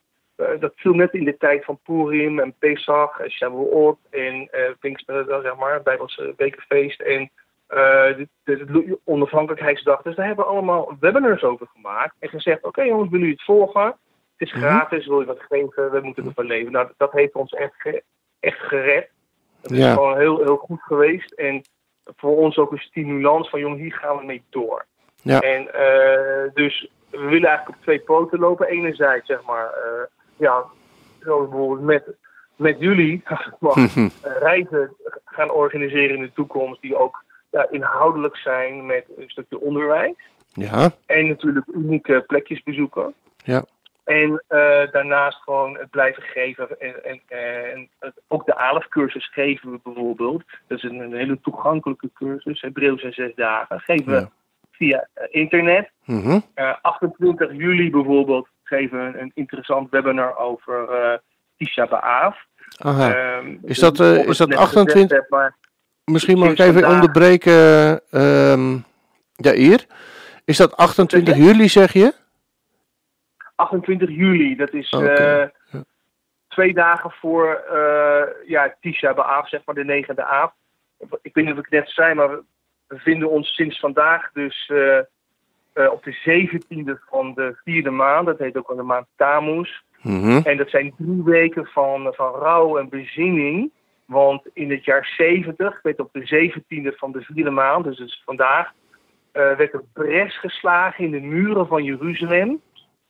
[0.61, 4.51] dat viel net in de tijd van Purim en Pesach en Shavuot en
[4.81, 7.31] Pinksteren, zeg maar, Bijbelse Bekerfeest en
[7.67, 10.03] de, de, onafhankelijkheidsdag.
[10.03, 13.45] Dus daar hebben we allemaal webinars over gemaakt en gezegd, oké jongens, willen jullie het
[13.45, 13.85] volgen?
[13.85, 14.61] Het is Mhm.
[14.63, 16.73] gratis, wil je wat geven, we moeten ervan leven.
[16.73, 18.03] Nou, dat heeft ons echt, ge-
[18.41, 19.09] echt gered.
[19.63, 19.93] Het is Ja.
[19.93, 21.33] gewoon heel, heel goed geweest.
[21.33, 21.63] En
[22.17, 24.85] voor ons ook een stimulans van, jongen, hier gaan we mee door.
[25.23, 25.41] Ja.
[25.41, 28.67] En eh, dus we willen eigenlijk op twee poten lopen.
[28.69, 30.03] Enerzijds, zeg maar, eh,
[30.37, 30.65] ja,
[31.23, 32.17] zo bijvoorbeeld met,
[32.57, 33.23] met jullie
[33.61, 34.09] Mhm.
[34.23, 39.61] eh, reizen gaan organiseren in de toekomst die ook ja, inhoudelijk zijn met een stukje
[39.61, 40.15] onderwijs.
[40.53, 43.15] Ja, En natuurlijk unieke plekjes bezoeken.
[43.45, 43.65] Ja.
[44.05, 46.81] En eh, daarnaast gewoon het blijven geven.
[46.81, 50.43] En, en, en het- ook de ALF-cursus geven we bijvoorbeeld.
[50.67, 53.81] Dat is een, een hele toegankelijke cursus, Hebreeuws in zes dagen.
[53.81, 54.31] Geven we Ja.
[54.71, 55.91] via eh, internet.
[56.05, 56.39] Mhm.
[56.55, 61.21] Eh, 28 juli bijvoorbeeld geven we een interessant webinar over
[61.57, 62.37] Tisha B'Av.
[62.79, 63.15] Aha.
[63.15, 65.57] Ehm, Is dat, of is dat net 28 gezegd heb, maar
[66.05, 68.01] Misschien mag ik even onderbreken.
[68.11, 68.77] ehm
[69.37, 69.87] ja, hier.
[70.45, 72.13] Is dat 28 juli, zeg je?
[73.55, 75.85] 28 juli, dat is eh, ja.
[76.49, 80.55] twee dagen voor eh ja, Tisha B'Av, zeg maar de negende aap.
[81.23, 82.43] Ik weet niet of ik het net zei, maar we
[82.87, 84.71] bevinden ons sinds vandaag dus
[85.75, 88.27] eh, op de 17e van de vierde maand.
[88.27, 89.71] Dat heet ook wel de maand Tammuz.
[90.03, 90.41] Mhm.
[90.45, 93.71] En dat zijn drie weken van, van rouw en bezinning.
[94.07, 98.23] Want in het jaar 70 werd op de 17e van de vierde maand, dus, dus
[98.25, 98.73] vandaag,
[99.33, 102.61] eh, werd er bres geslagen in de muren van Jeruzalem.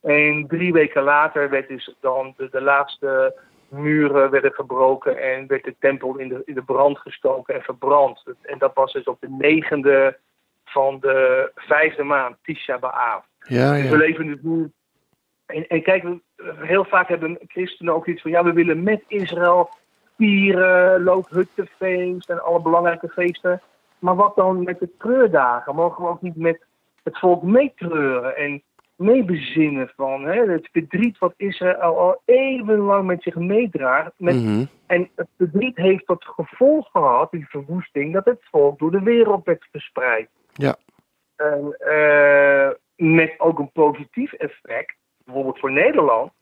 [0.02, 5.64] En drie weken later werd dus dan de, de laatste muren werden gebroken en werd
[5.64, 8.24] de tempel in de, in de brand gestoken en verbrand.
[8.42, 10.18] En dat was dus op de negende
[10.64, 13.24] van de vijfde maand, Tisha B'Av.
[13.38, 13.96] Ja, Dus we ja.
[13.96, 14.70] leven dus nu.
[15.46, 16.20] En, en kijk, we-
[16.56, 19.70] heel vaak hebben christenen ook iets van: ja, we willen met Israël
[20.16, 23.60] vieren, loofhuttenfeest en alle belangrijke feesten.
[23.98, 25.74] Maar wat dan met de treurdagen?
[25.74, 26.64] Mogen we ook niet met
[27.02, 28.62] het volk meetreuren en
[28.96, 34.12] meebezinnen van hè, het verdriet wat Israël al eeuwenlang met zich meedraagt?
[34.16, 34.64] Met, Mhm.
[34.86, 39.44] En het verdriet heeft tot gevolg gehad, die verwoesting, dat het volk door de wereld
[39.44, 40.28] werd verspreid.
[40.52, 40.76] Ja.
[41.36, 46.32] En, eh, met ook een positief effect, bijvoorbeeld voor Nederland,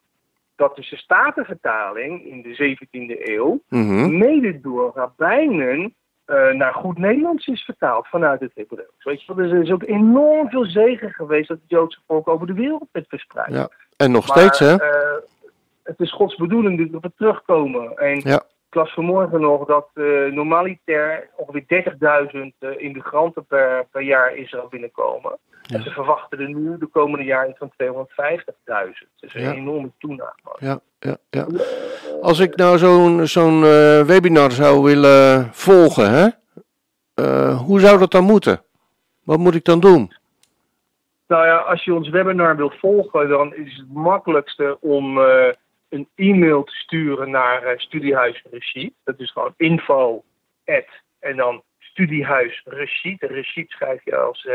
[0.63, 4.19] dat dus de Statenvertaling in de 17e eeuw Mhm.
[4.19, 5.95] mede door rabbijnen
[6.25, 9.05] eh, naar goed Nederlands is vertaald vanuit het Hebreeuws.
[9.05, 12.47] Weet je, dus er is ook enorm veel zegen geweest dat het Joodse volk over
[12.47, 13.53] de wereld werd verspreid.
[13.55, 13.69] Ja.
[13.97, 14.77] En nog Maar, steeds, hè?
[14.77, 15.17] eh,
[15.83, 17.97] het is Gods bedoeling dat we terugkomen.
[17.97, 18.43] En Ja.
[18.73, 21.95] Ik las vanmorgen nog dat eh, normaliter ongeveer
[22.35, 25.39] 30.000 eh, immigranten per, per jaar Israël binnenkomen.
[25.63, 25.77] Ja.
[25.77, 29.09] En ze verwachten er nu de komende jaren iets van 250.000.
[29.21, 29.53] Dus een Ja.
[29.53, 30.57] enorme toename.
[30.59, 30.81] Ja.
[30.99, 31.47] ja, ja.
[32.21, 36.29] Als ik nou zo'n zo'n eh, webinar zou willen volgen, hè?
[37.57, 38.63] Hoe zou dat dan moeten?
[39.25, 40.13] Wat moet ik dan doen?
[41.29, 45.19] Nou ja, als je ons webinar wilt volgen, dan is het makkelijkste om
[45.93, 48.95] een e-mail te sturen naar uh, Studiehuis Regie.
[49.05, 50.25] Dat is gewoon info
[51.21, 53.17] en dan Studiehuis Regie.
[53.19, 54.49] De Regie schrijf je als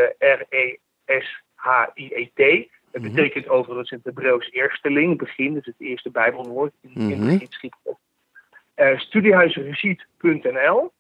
[1.05, 2.69] R-E-S-H-I-E-T.
[2.91, 3.13] Dat Mhm.
[3.13, 7.27] betekent overigens in het Hebreeuws eersteling, begin, dus het eerste Bijbelwoord in, in Mhm.
[7.27, 7.99] de geschiedschrift.
[8.75, 10.91] Uh, studiehuisregiet.nl.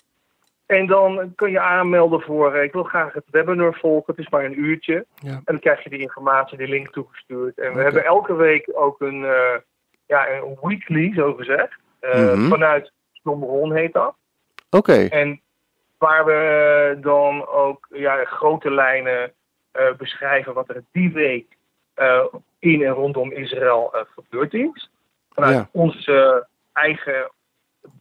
[0.65, 4.29] En dan kun je aanmelden voor, eh, ik wil graag het webinar volgen, het is
[4.31, 5.05] maar een uurtje.
[5.15, 5.31] Ja.
[5.31, 7.57] En dan krijg je die informatie, die link toegestuurd.
[7.59, 9.55] En we hebben elke week ook een, eh,
[10.07, 11.77] ja, een weekly, zo gezegd.
[11.99, 12.47] Eh, Mhm.
[12.47, 14.15] Vanuit Stommeron heet dat.
[14.69, 15.41] Oké, En
[15.97, 19.31] waar we dan ook ja, grote lijnen
[19.71, 21.57] eh, beschrijven wat er die week
[21.93, 22.25] eh,
[22.59, 24.89] in en rondom Israël eh, gebeurd is.
[25.33, 25.69] Vanuit Ja.
[25.71, 27.31] onze eigen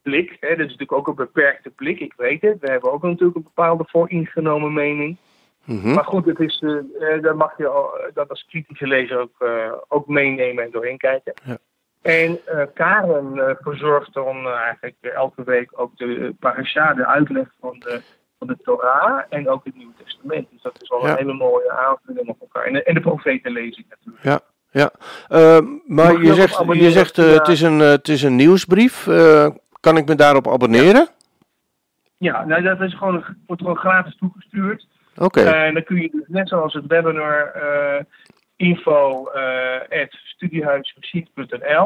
[0.03, 0.37] blik.
[0.39, 2.59] Hè, dat is natuurlijk ook een beperkte blik, ik weet het.
[2.59, 5.17] We hebben ook natuurlijk een bepaalde vooringenomen mening.
[5.63, 5.93] Mhm.
[5.93, 9.19] Maar goed, het is, eh, eh, daar mag je al, eh, dat als kritische lezer
[9.19, 11.33] ook, eh, ook meenemen en doorheen kijken.
[11.45, 11.57] Ja.
[12.07, 17.47] En eh, Karen eh, verzorgt dan eh, eigenlijk elke week ook de parasha, de uitleg
[17.59, 18.01] van de,
[18.37, 20.47] van de Torah en ook het Nieuwe Testament.
[20.51, 21.11] Dus dat is wel Ja.
[21.11, 22.63] een hele mooie aanvulling op elkaar.
[22.63, 24.23] En de, en de profetenlezing natuurlijk.
[24.23, 24.39] ja,
[24.71, 24.91] ja.
[25.87, 29.03] Maar je zegt, je zegt het, is een, het is een nieuwsbrief.
[29.79, 31.07] Kan ik me daarop abonneren?
[32.17, 34.87] Ja, nou, dat is gewoon, wordt gewoon gratis toegestuurd.
[35.15, 37.51] Oké, En dan kun je dus net zoals het webinar
[38.57, 39.81] eh, info eh,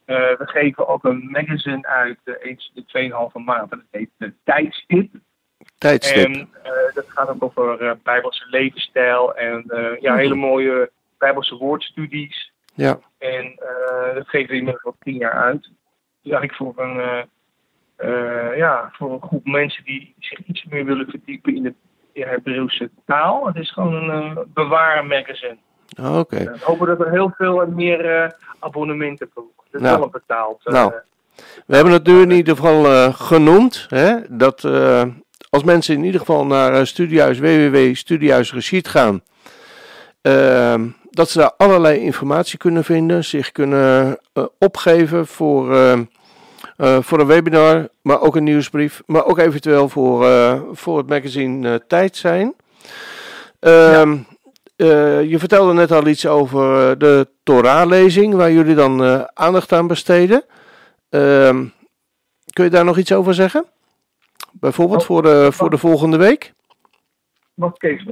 [0.05, 3.69] Eh, we geven ook een magazine uit eh, eens de 2,5 maand.
[3.69, 5.13] Dat heet de Tijdstip.
[5.77, 6.25] tijdstip.
[6.25, 6.49] En
[6.93, 9.63] dat gaat ook over Bijbelse levensstijl en
[9.99, 12.53] ja, hele mooie Bijbelse woordstudies.
[12.75, 13.59] Ja, En
[14.13, 15.69] dat geven we inmiddels al tien jaar uit.
[16.21, 17.29] Dus eigenlijk voor een,
[18.01, 21.73] eh, eh, ja, voor een groep mensen die zich iets meer willen verdiepen in de
[22.13, 23.45] Hebreeuwse taal.
[23.47, 25.57] Het is gewoon een uh, bewaren magazine.
[26.19, 26.37] oké.
[26.43, 29.51] We hopen dat er heel veel meer eh, abonnementen komen.
[29.71, 29.95] Dat is Nou.
[29.95, 30.65] wel een betaald.
[30.65, 30.93] eh, Nou.
[31.65, 33.85] We hebben het nu in ieder geval eh, genoemd.
[33.89, 35.03] Hè, dat eh,
[35.49, 39.21] als mensen in ieder geval naar eh, Studiehuis www.studiehuisreceipt gaan.
[41.09, 43.23] dat ze daar allerlei informatie kunnen vinden.
[43.23, 45.99] Zich kunnen eh, opgeven voor, eh,
[46.81, 47.89] eh, voor een webinar.
[48.01, 49.01] Maar ook een nieuwsbrief.
[49.05, 52.53] Maar ook eventueel voor, eh, voor het magazine eh, Tijd zijn.
[53.59, 54.17] Ehm,
[54.75, 58.33] eh, je vertelde net al iets over de Torah-lezing.
[58.33, 60.43] Waar jullie dan aandacht aan besteden.
[61.09, 61.65] Ehm,
[62.53, 63.65] kun je daar nog iets over zeggen?
[64.51, 66.53] Bijvoorbeeld Oh, voor, de, voor de volgende week?
[67.53, 68.05] Wat Kees,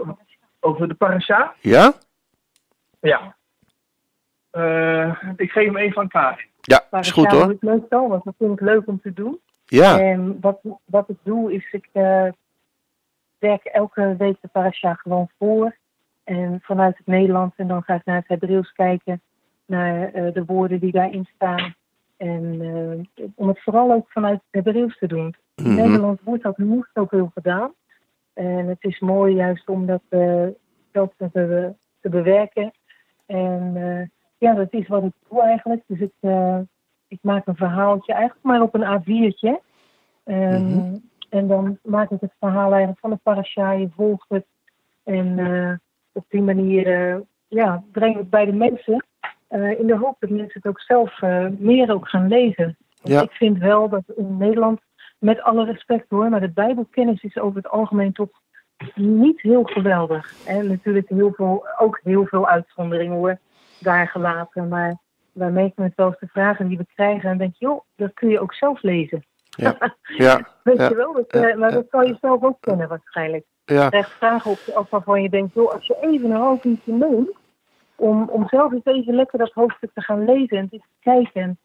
[0.59, 1.53] over de parasha?
[1.59, 1.93] Ja?
[2.99, 3.35] Ja.
[5.35, 6.48] Ik geef hem even aan Karin.
[6.61, 7.49] Ja, Maar is dat goed hoor.
[7.49, 9.39] het meestal, want dat vind ik leuk om te doen.
[9.65, 12.27] Ja, En wat, wat ik doe is, ik eh,
[13.39, 15.75] werk elke week de parasha gewoon voor.
[16.23, 19.21] En vanuit het Nederlands en dan ga ik naar het Hebreeuws kijken.
[19.65, 21.75] Naar eh, de woorden die daarin staan.
[22.17, 25.35] En eh, om het vooral ook vanuit het Hebreeuws te doen.
[25.55, 25.75] In Mhm.
[25.75, 27.73] Nederland wordt dat moest ook heel gedaan.
[28.33, 30.01] En het is mooi juist om dat
[30.91, 32.71] zelf te, te bewerken.
[33.25, 33.73] En
[34.39, 35.81] ja, dat is wat ik doe eigenlijk.
[35.87, 36.59] Dus ik, eh,
[37.07, 39.59] ik maak een verhaaltje eigenlijk maar op een A4'tje.
[40.23, 40.95] En, Mhm.
[41.29, 43.71] en dan maak ik het verhaal eigenlijk van de parasha.
[43.71, 44.45] Je volgt het.
[45.03, 45.71] En eh,
[46.11, 49.03] op die manier eh, ja, breng ik het bij de mensen.
[49.77, 51.21] in de hoop dat mensen het ook zelf
[51.57, 52.77] meer ook gaan lezen.
[53.01, 53.21] Want Ja.
[53.21, 54.79] ik vind wel dat in Nederland,
[55.19, 58.29] met alle respect hoor, maar de Bijbelkennis is over het algemeen toch
[58.95, 60.45] niet heel geweldig.
[60.47, 63.37] En natuurlijk heel veel, ook heel veel uitzonderingen hoor,
[63.79, 64.67] daar gelaten.
[64.67, 64.97] Maar
[65.31, 68.13] wij meten het wel eens de vragen die we krijgen en denk je, joh, dat
[68.13, 69.25] kun je ook zelf lezen.
[69.49, 69.77] ja,
[70.63, 73.45] Weet Ja, je wel, dat, ja, eh, maar dat zal je zelf ook kennen waarschijnlijk.
[73.65, 76.63] ja, Je krijgt vragen op af waarvan je denkt, joh, als je even een half
[76.63, 77.29] uurtje neemt,
[77.95, 81.41] om, om zelf eens even lekker dat hoofdstuk te gaan lezen en te kijken.
[81.41, 81.59] En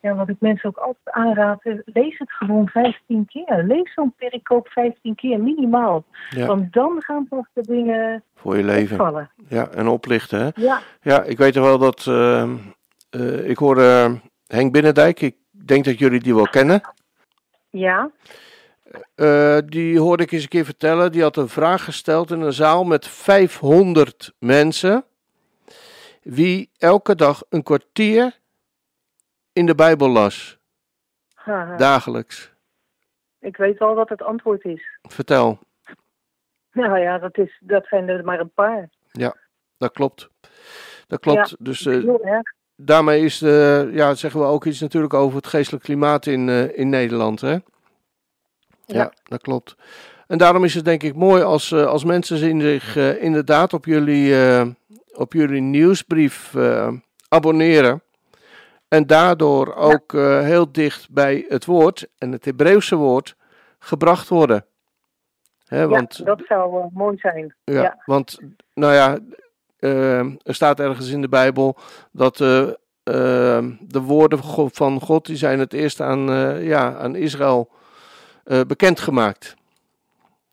[0.00, 3.62] ja, wat ik mensen ook altijd aanraad, eh, lees het gewoon 15 keer.
[3.66, 6.04] Lees zo'n pericoop 15 keer, minimaal.
[6.30, 8.96] ja, Want dan gaan pas de dingen voor je leven.
[8.96, 9.30] vallen.
[9.48, 10.48] Ja, en oplichten hè.
[10.54, 12.56] Ja, Ja, ik weet toch wel dat, ehm,
[13.10, 14.12] eh, ik hoorde eh,
[14.56, 16.80] Henk Binnendijk, ik denk dat jullie die wel kennen.
[17.70, 18.10] ja,
[19.14, 21.12] Eh, die hoorde ik eens een keer vertellen.
[21.12, 25.04] Die had een vraag gesteld in een zaal met 500 mensen.
[26.22, 28.37] Wie elke dag een kwartier
[29.58, 30.58] in de Bijbel las,
[31.34, 31.76] haha.
[31.76, 32.52] dagelijks.
[33.40, 34.98] ik weet wel wat het antwoord is.
[35.02, 35.58] Vertel.
[36.72, 38.88] Nou ja, dat, is, dat zijn er maar een paar.
[39.12, 39.36] Ja,
[39.78, 40.28] dat klopt.
[41.06, 41.48] Dat klopt.
[41.50, 42.52] Ja, dus eh, heel erg.
[42.76, 46.78] daarmee is, de, ja, zeggen we ook iets natuurlijk over het geestelijk klimaat in, eh,
[46.78, 47.40] in Nederland.
[47.40, 47.52] Hè?
[47.52, 47.60] Ja.
[48.86, 49.12] Ja.
[49.22, 49.76] dat klopt.
[50.26, 53.84] En daarom is het denk ik mooi als, eh, als mensen zich eh, inderdaad op
[53.84, 54.66] jullie, eh,
[55.14, 56.92] op jullie nieuwsbrief eh,
[57.28, 58.02] abonneren.
[58.88, 63.36] En daardoor ook eh, heel dicht bij het woord en het Hebreeuwse woord
[63.78, 64.64] gebracht worden.
[65.66, 67.54] Hè, want, ja, dat zou eh, mooi zijn.
[67.64, 68.02] ja, ja.
[68.04, 68.38] want,
[68.74, 69.18] nou ja,
[69.78, 71.76] eh, er staat ergens in de Bijbel
[72.12, 72.62] dat eh,
[73.02, 74.38] eh, de woorden
[74.72, 76.20] van God, die zijn het eerst aan,
[76.62, 77.70] ja, aan Israël
[78.66, 79.54] bekendgemaakt.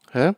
[0.09, 0.29] Hè?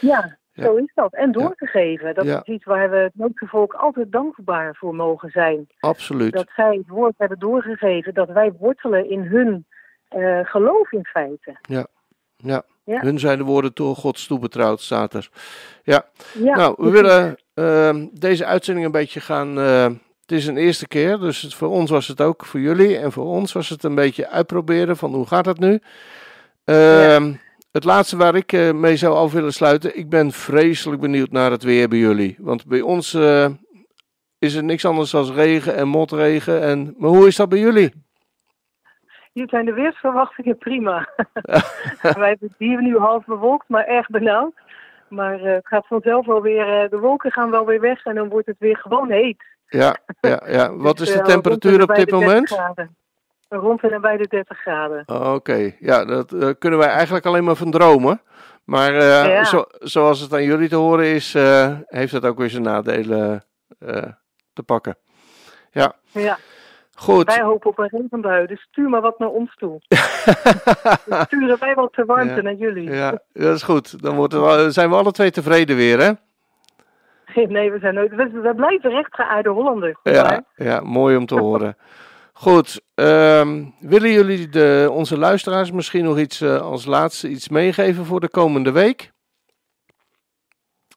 [0.00, 0.64] Ja, Ja.
[0.64, 1.12] zo is dat.
[1.14, 2.14] En doorgegeven.
[2.14, 2.40] Dat Ja.
[2.44, 5.66] is iets waar we het Noodse volk altijd dankbaar voor mogen zijn.
[5.80, 6.32] Absoluut.
[6.32, 8.14] Dat zij het woord hebben doorgegeven.
[8.14, 9.66] Dat wij wortelen in hun
[10.08, 11.56] eh, geloof in feite.
[11.62, 11.86] Ja.
[12.36, 12.62] Ja.
[12.84, 13.00] Ja.
[13.00, 15.28] Hun zijn de woorden door Gods toebetrouwd, staat er.
[15.82, 16.04] Ja,
[16.42, 19.58] Ja, nou, we willen ehm, deze uitzending een beetje gaan.
[19.58, 19.84] eh,
[20.20, 23.12] het is een eerste keer, dus het, voor ons was het ook voor jullie en
[23.12, 25.80] voor ons was het een beetje uitproberen van hoe gaat het nu.
[26.64, 27.32] Ehm,
[27.72, 29.98] Het laatste waar ik eh, mee zou af willen sluiten.
[29.98, 32.36] Ik ben vreselijk benieuwd naar het weer bij jullie.
[32.38, 33.46] Want bij ons eh,
[34.38, 36.62] is er niks anders dan regen en motregen.
[36.62, 38.06] En, maar hoe is dat bij jullie?
[39.32, 41.08] Hier zijn de weersverwachtingen prima.
[42.02, 44.54] Wij hebben het hier nu half bewolkt, maar erg benauwd.
[45.08, 48.28] Maar eh, het gaat vanzelf wel weer, de wolken gaan wel weer weg en dan
[48.28, 49.42] wordt het weer gewoon heet.
[49.68, 50.76] Ja, ja, ja.
[50.76, 52.48] Wat Dus, is de temperatuur op dit de 30 moment?
[52.48, 52.96] graden.
[53.48, 55.02] Rond en nabij de 30 graden.
[55.06, 58.20] Oh, Oké, ja, dat eh, kunnen wij eigenlijk alleen maar van dromen.
[58.64, 59.44] Maar eh, Ja.
[59.44, 63.44] zo, zoals het aan jullie te horen is, eh, heeft het ook weer zijn nadelen
[64.52, 64.96] te pakken.
[65.70, 66.38] Ja, Ja,
[66.94, 67.26] goed.
[67.34, 69.80] wij hopen op een regenbui, dus stuur maar wat naar ons toe.
[71.06, 72.40] Dan sturen wij wat te warmte Ja.
[72.42, 72.90] naar jullie.
[72.90, 74.02] Ja, dat is goed.
[74.02, 74.34] Dan wordt
[74.74, 76.12] zijn we alle twee tevreden weer, hè?
[77.46, 78.14] Nee, we zijn nooit.
[78.14, 79.98] We, we blijven rechtgeaarde Hollanders.
[80.02, 81.76] Ja, ja, mooi om te horen.
[82.40, 88.04] Goed, ehm, willen jullie de, onze luisteraars misschien nog iets eh, als laatste iets meegeven
[88.04, 89.12] voor de komende week?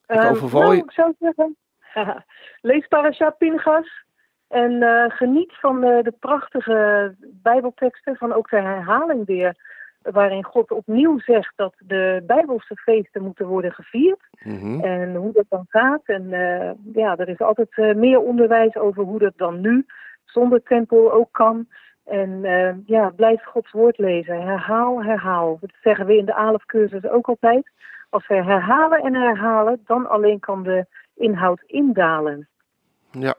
[0.05, 1.57] Ik Ehm, overval nou, ik zou zeggen,
[2.71, 4.03] lees Parasha Pinchas
[4.47, 9.55] en eh, geniet van eh, de prachtige bijbelteksten, van ook de herhaling weer,
[10.01, 14.79] waarin God opnieuw zegt dat de bijbelse feesten moeten worden gevierd Mhm.
[14.83, 16.01] en hoe dat dan gaat.
[16.05, 19.85] En eh, ja, er is altijd eh, meer onderwijs over hoe dat dan nu
[20.31, 21.67] zonder tempel ook kan.
[22.05, 24.41] En eh, ja, blijf Gods woord lezen.
[24.41, 25.57] Herhaal, herhaal.
[25.61, 27.69] Dat zeggen we in de ALF-cursus ook altijd.
[28.09, 32.47] Als we herhalen en herhalen, dan alleen kan de inhoud indalen.
[33.11, 33.33] Ja.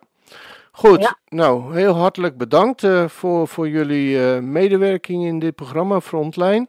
[0.73, 1.17] Goed, Ja.
[1.29, 6.67] nou, heel hartelijk bedankt eh, voor, voor jullie eh, medewerking in dit programma Frontline.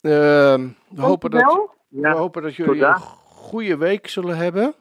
[0.00, 1.74] Ehm, we, hopen dat, Dankjewel.
[1.88, 2.94] we Ja, hopen dat jullie een
[3.24, 4.74] goede week zullen hebben.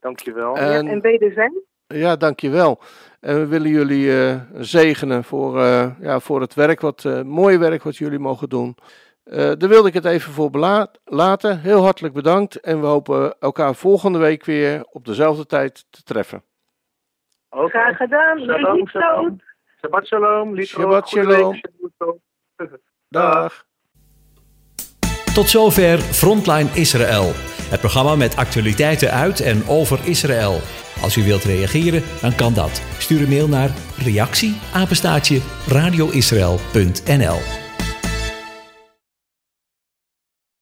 [0.00, 0.56] dankjewel.
[0.56, 1.52] En- Ja, en wederzijn.
[1.98, 2.80] Ja, dankjewel.
[3.20, 7.58] En we willen jullie eh, zegenen voor, eh, ja, voor het werk, wat eh, mooie
[7.58, 8.76] werk wat jullie mogen doen.
[9.24, 11.60] Eh, daar wilde ik het even voor bela- laten.
[11.60, 16.42] Heel hartelijk bedankt en we hopen elkaar volgende week weer op dezelfde tijd te treffen.
[17.50, 17.68] Oké.
[17.68, 18.38] Graag gedaan.
[18.38, 19.40] Shalom.
[19.80, 20.54] Shabbat shalom.
[20.54, 21.60] Liefde, Shabbat shalom.
[23.08, 23.64] Dag.
[25.34, 27.32] Tot zover Frontline Israël.
[27.70, 30.60] Het programma met actualiteiten uit en over Israël.
[31.00, 32.82] Als u wilt reageren, dan kan dat.
[32.98, 37.63] Stuur een mail naar reactie apenstaartje radioisrael.nl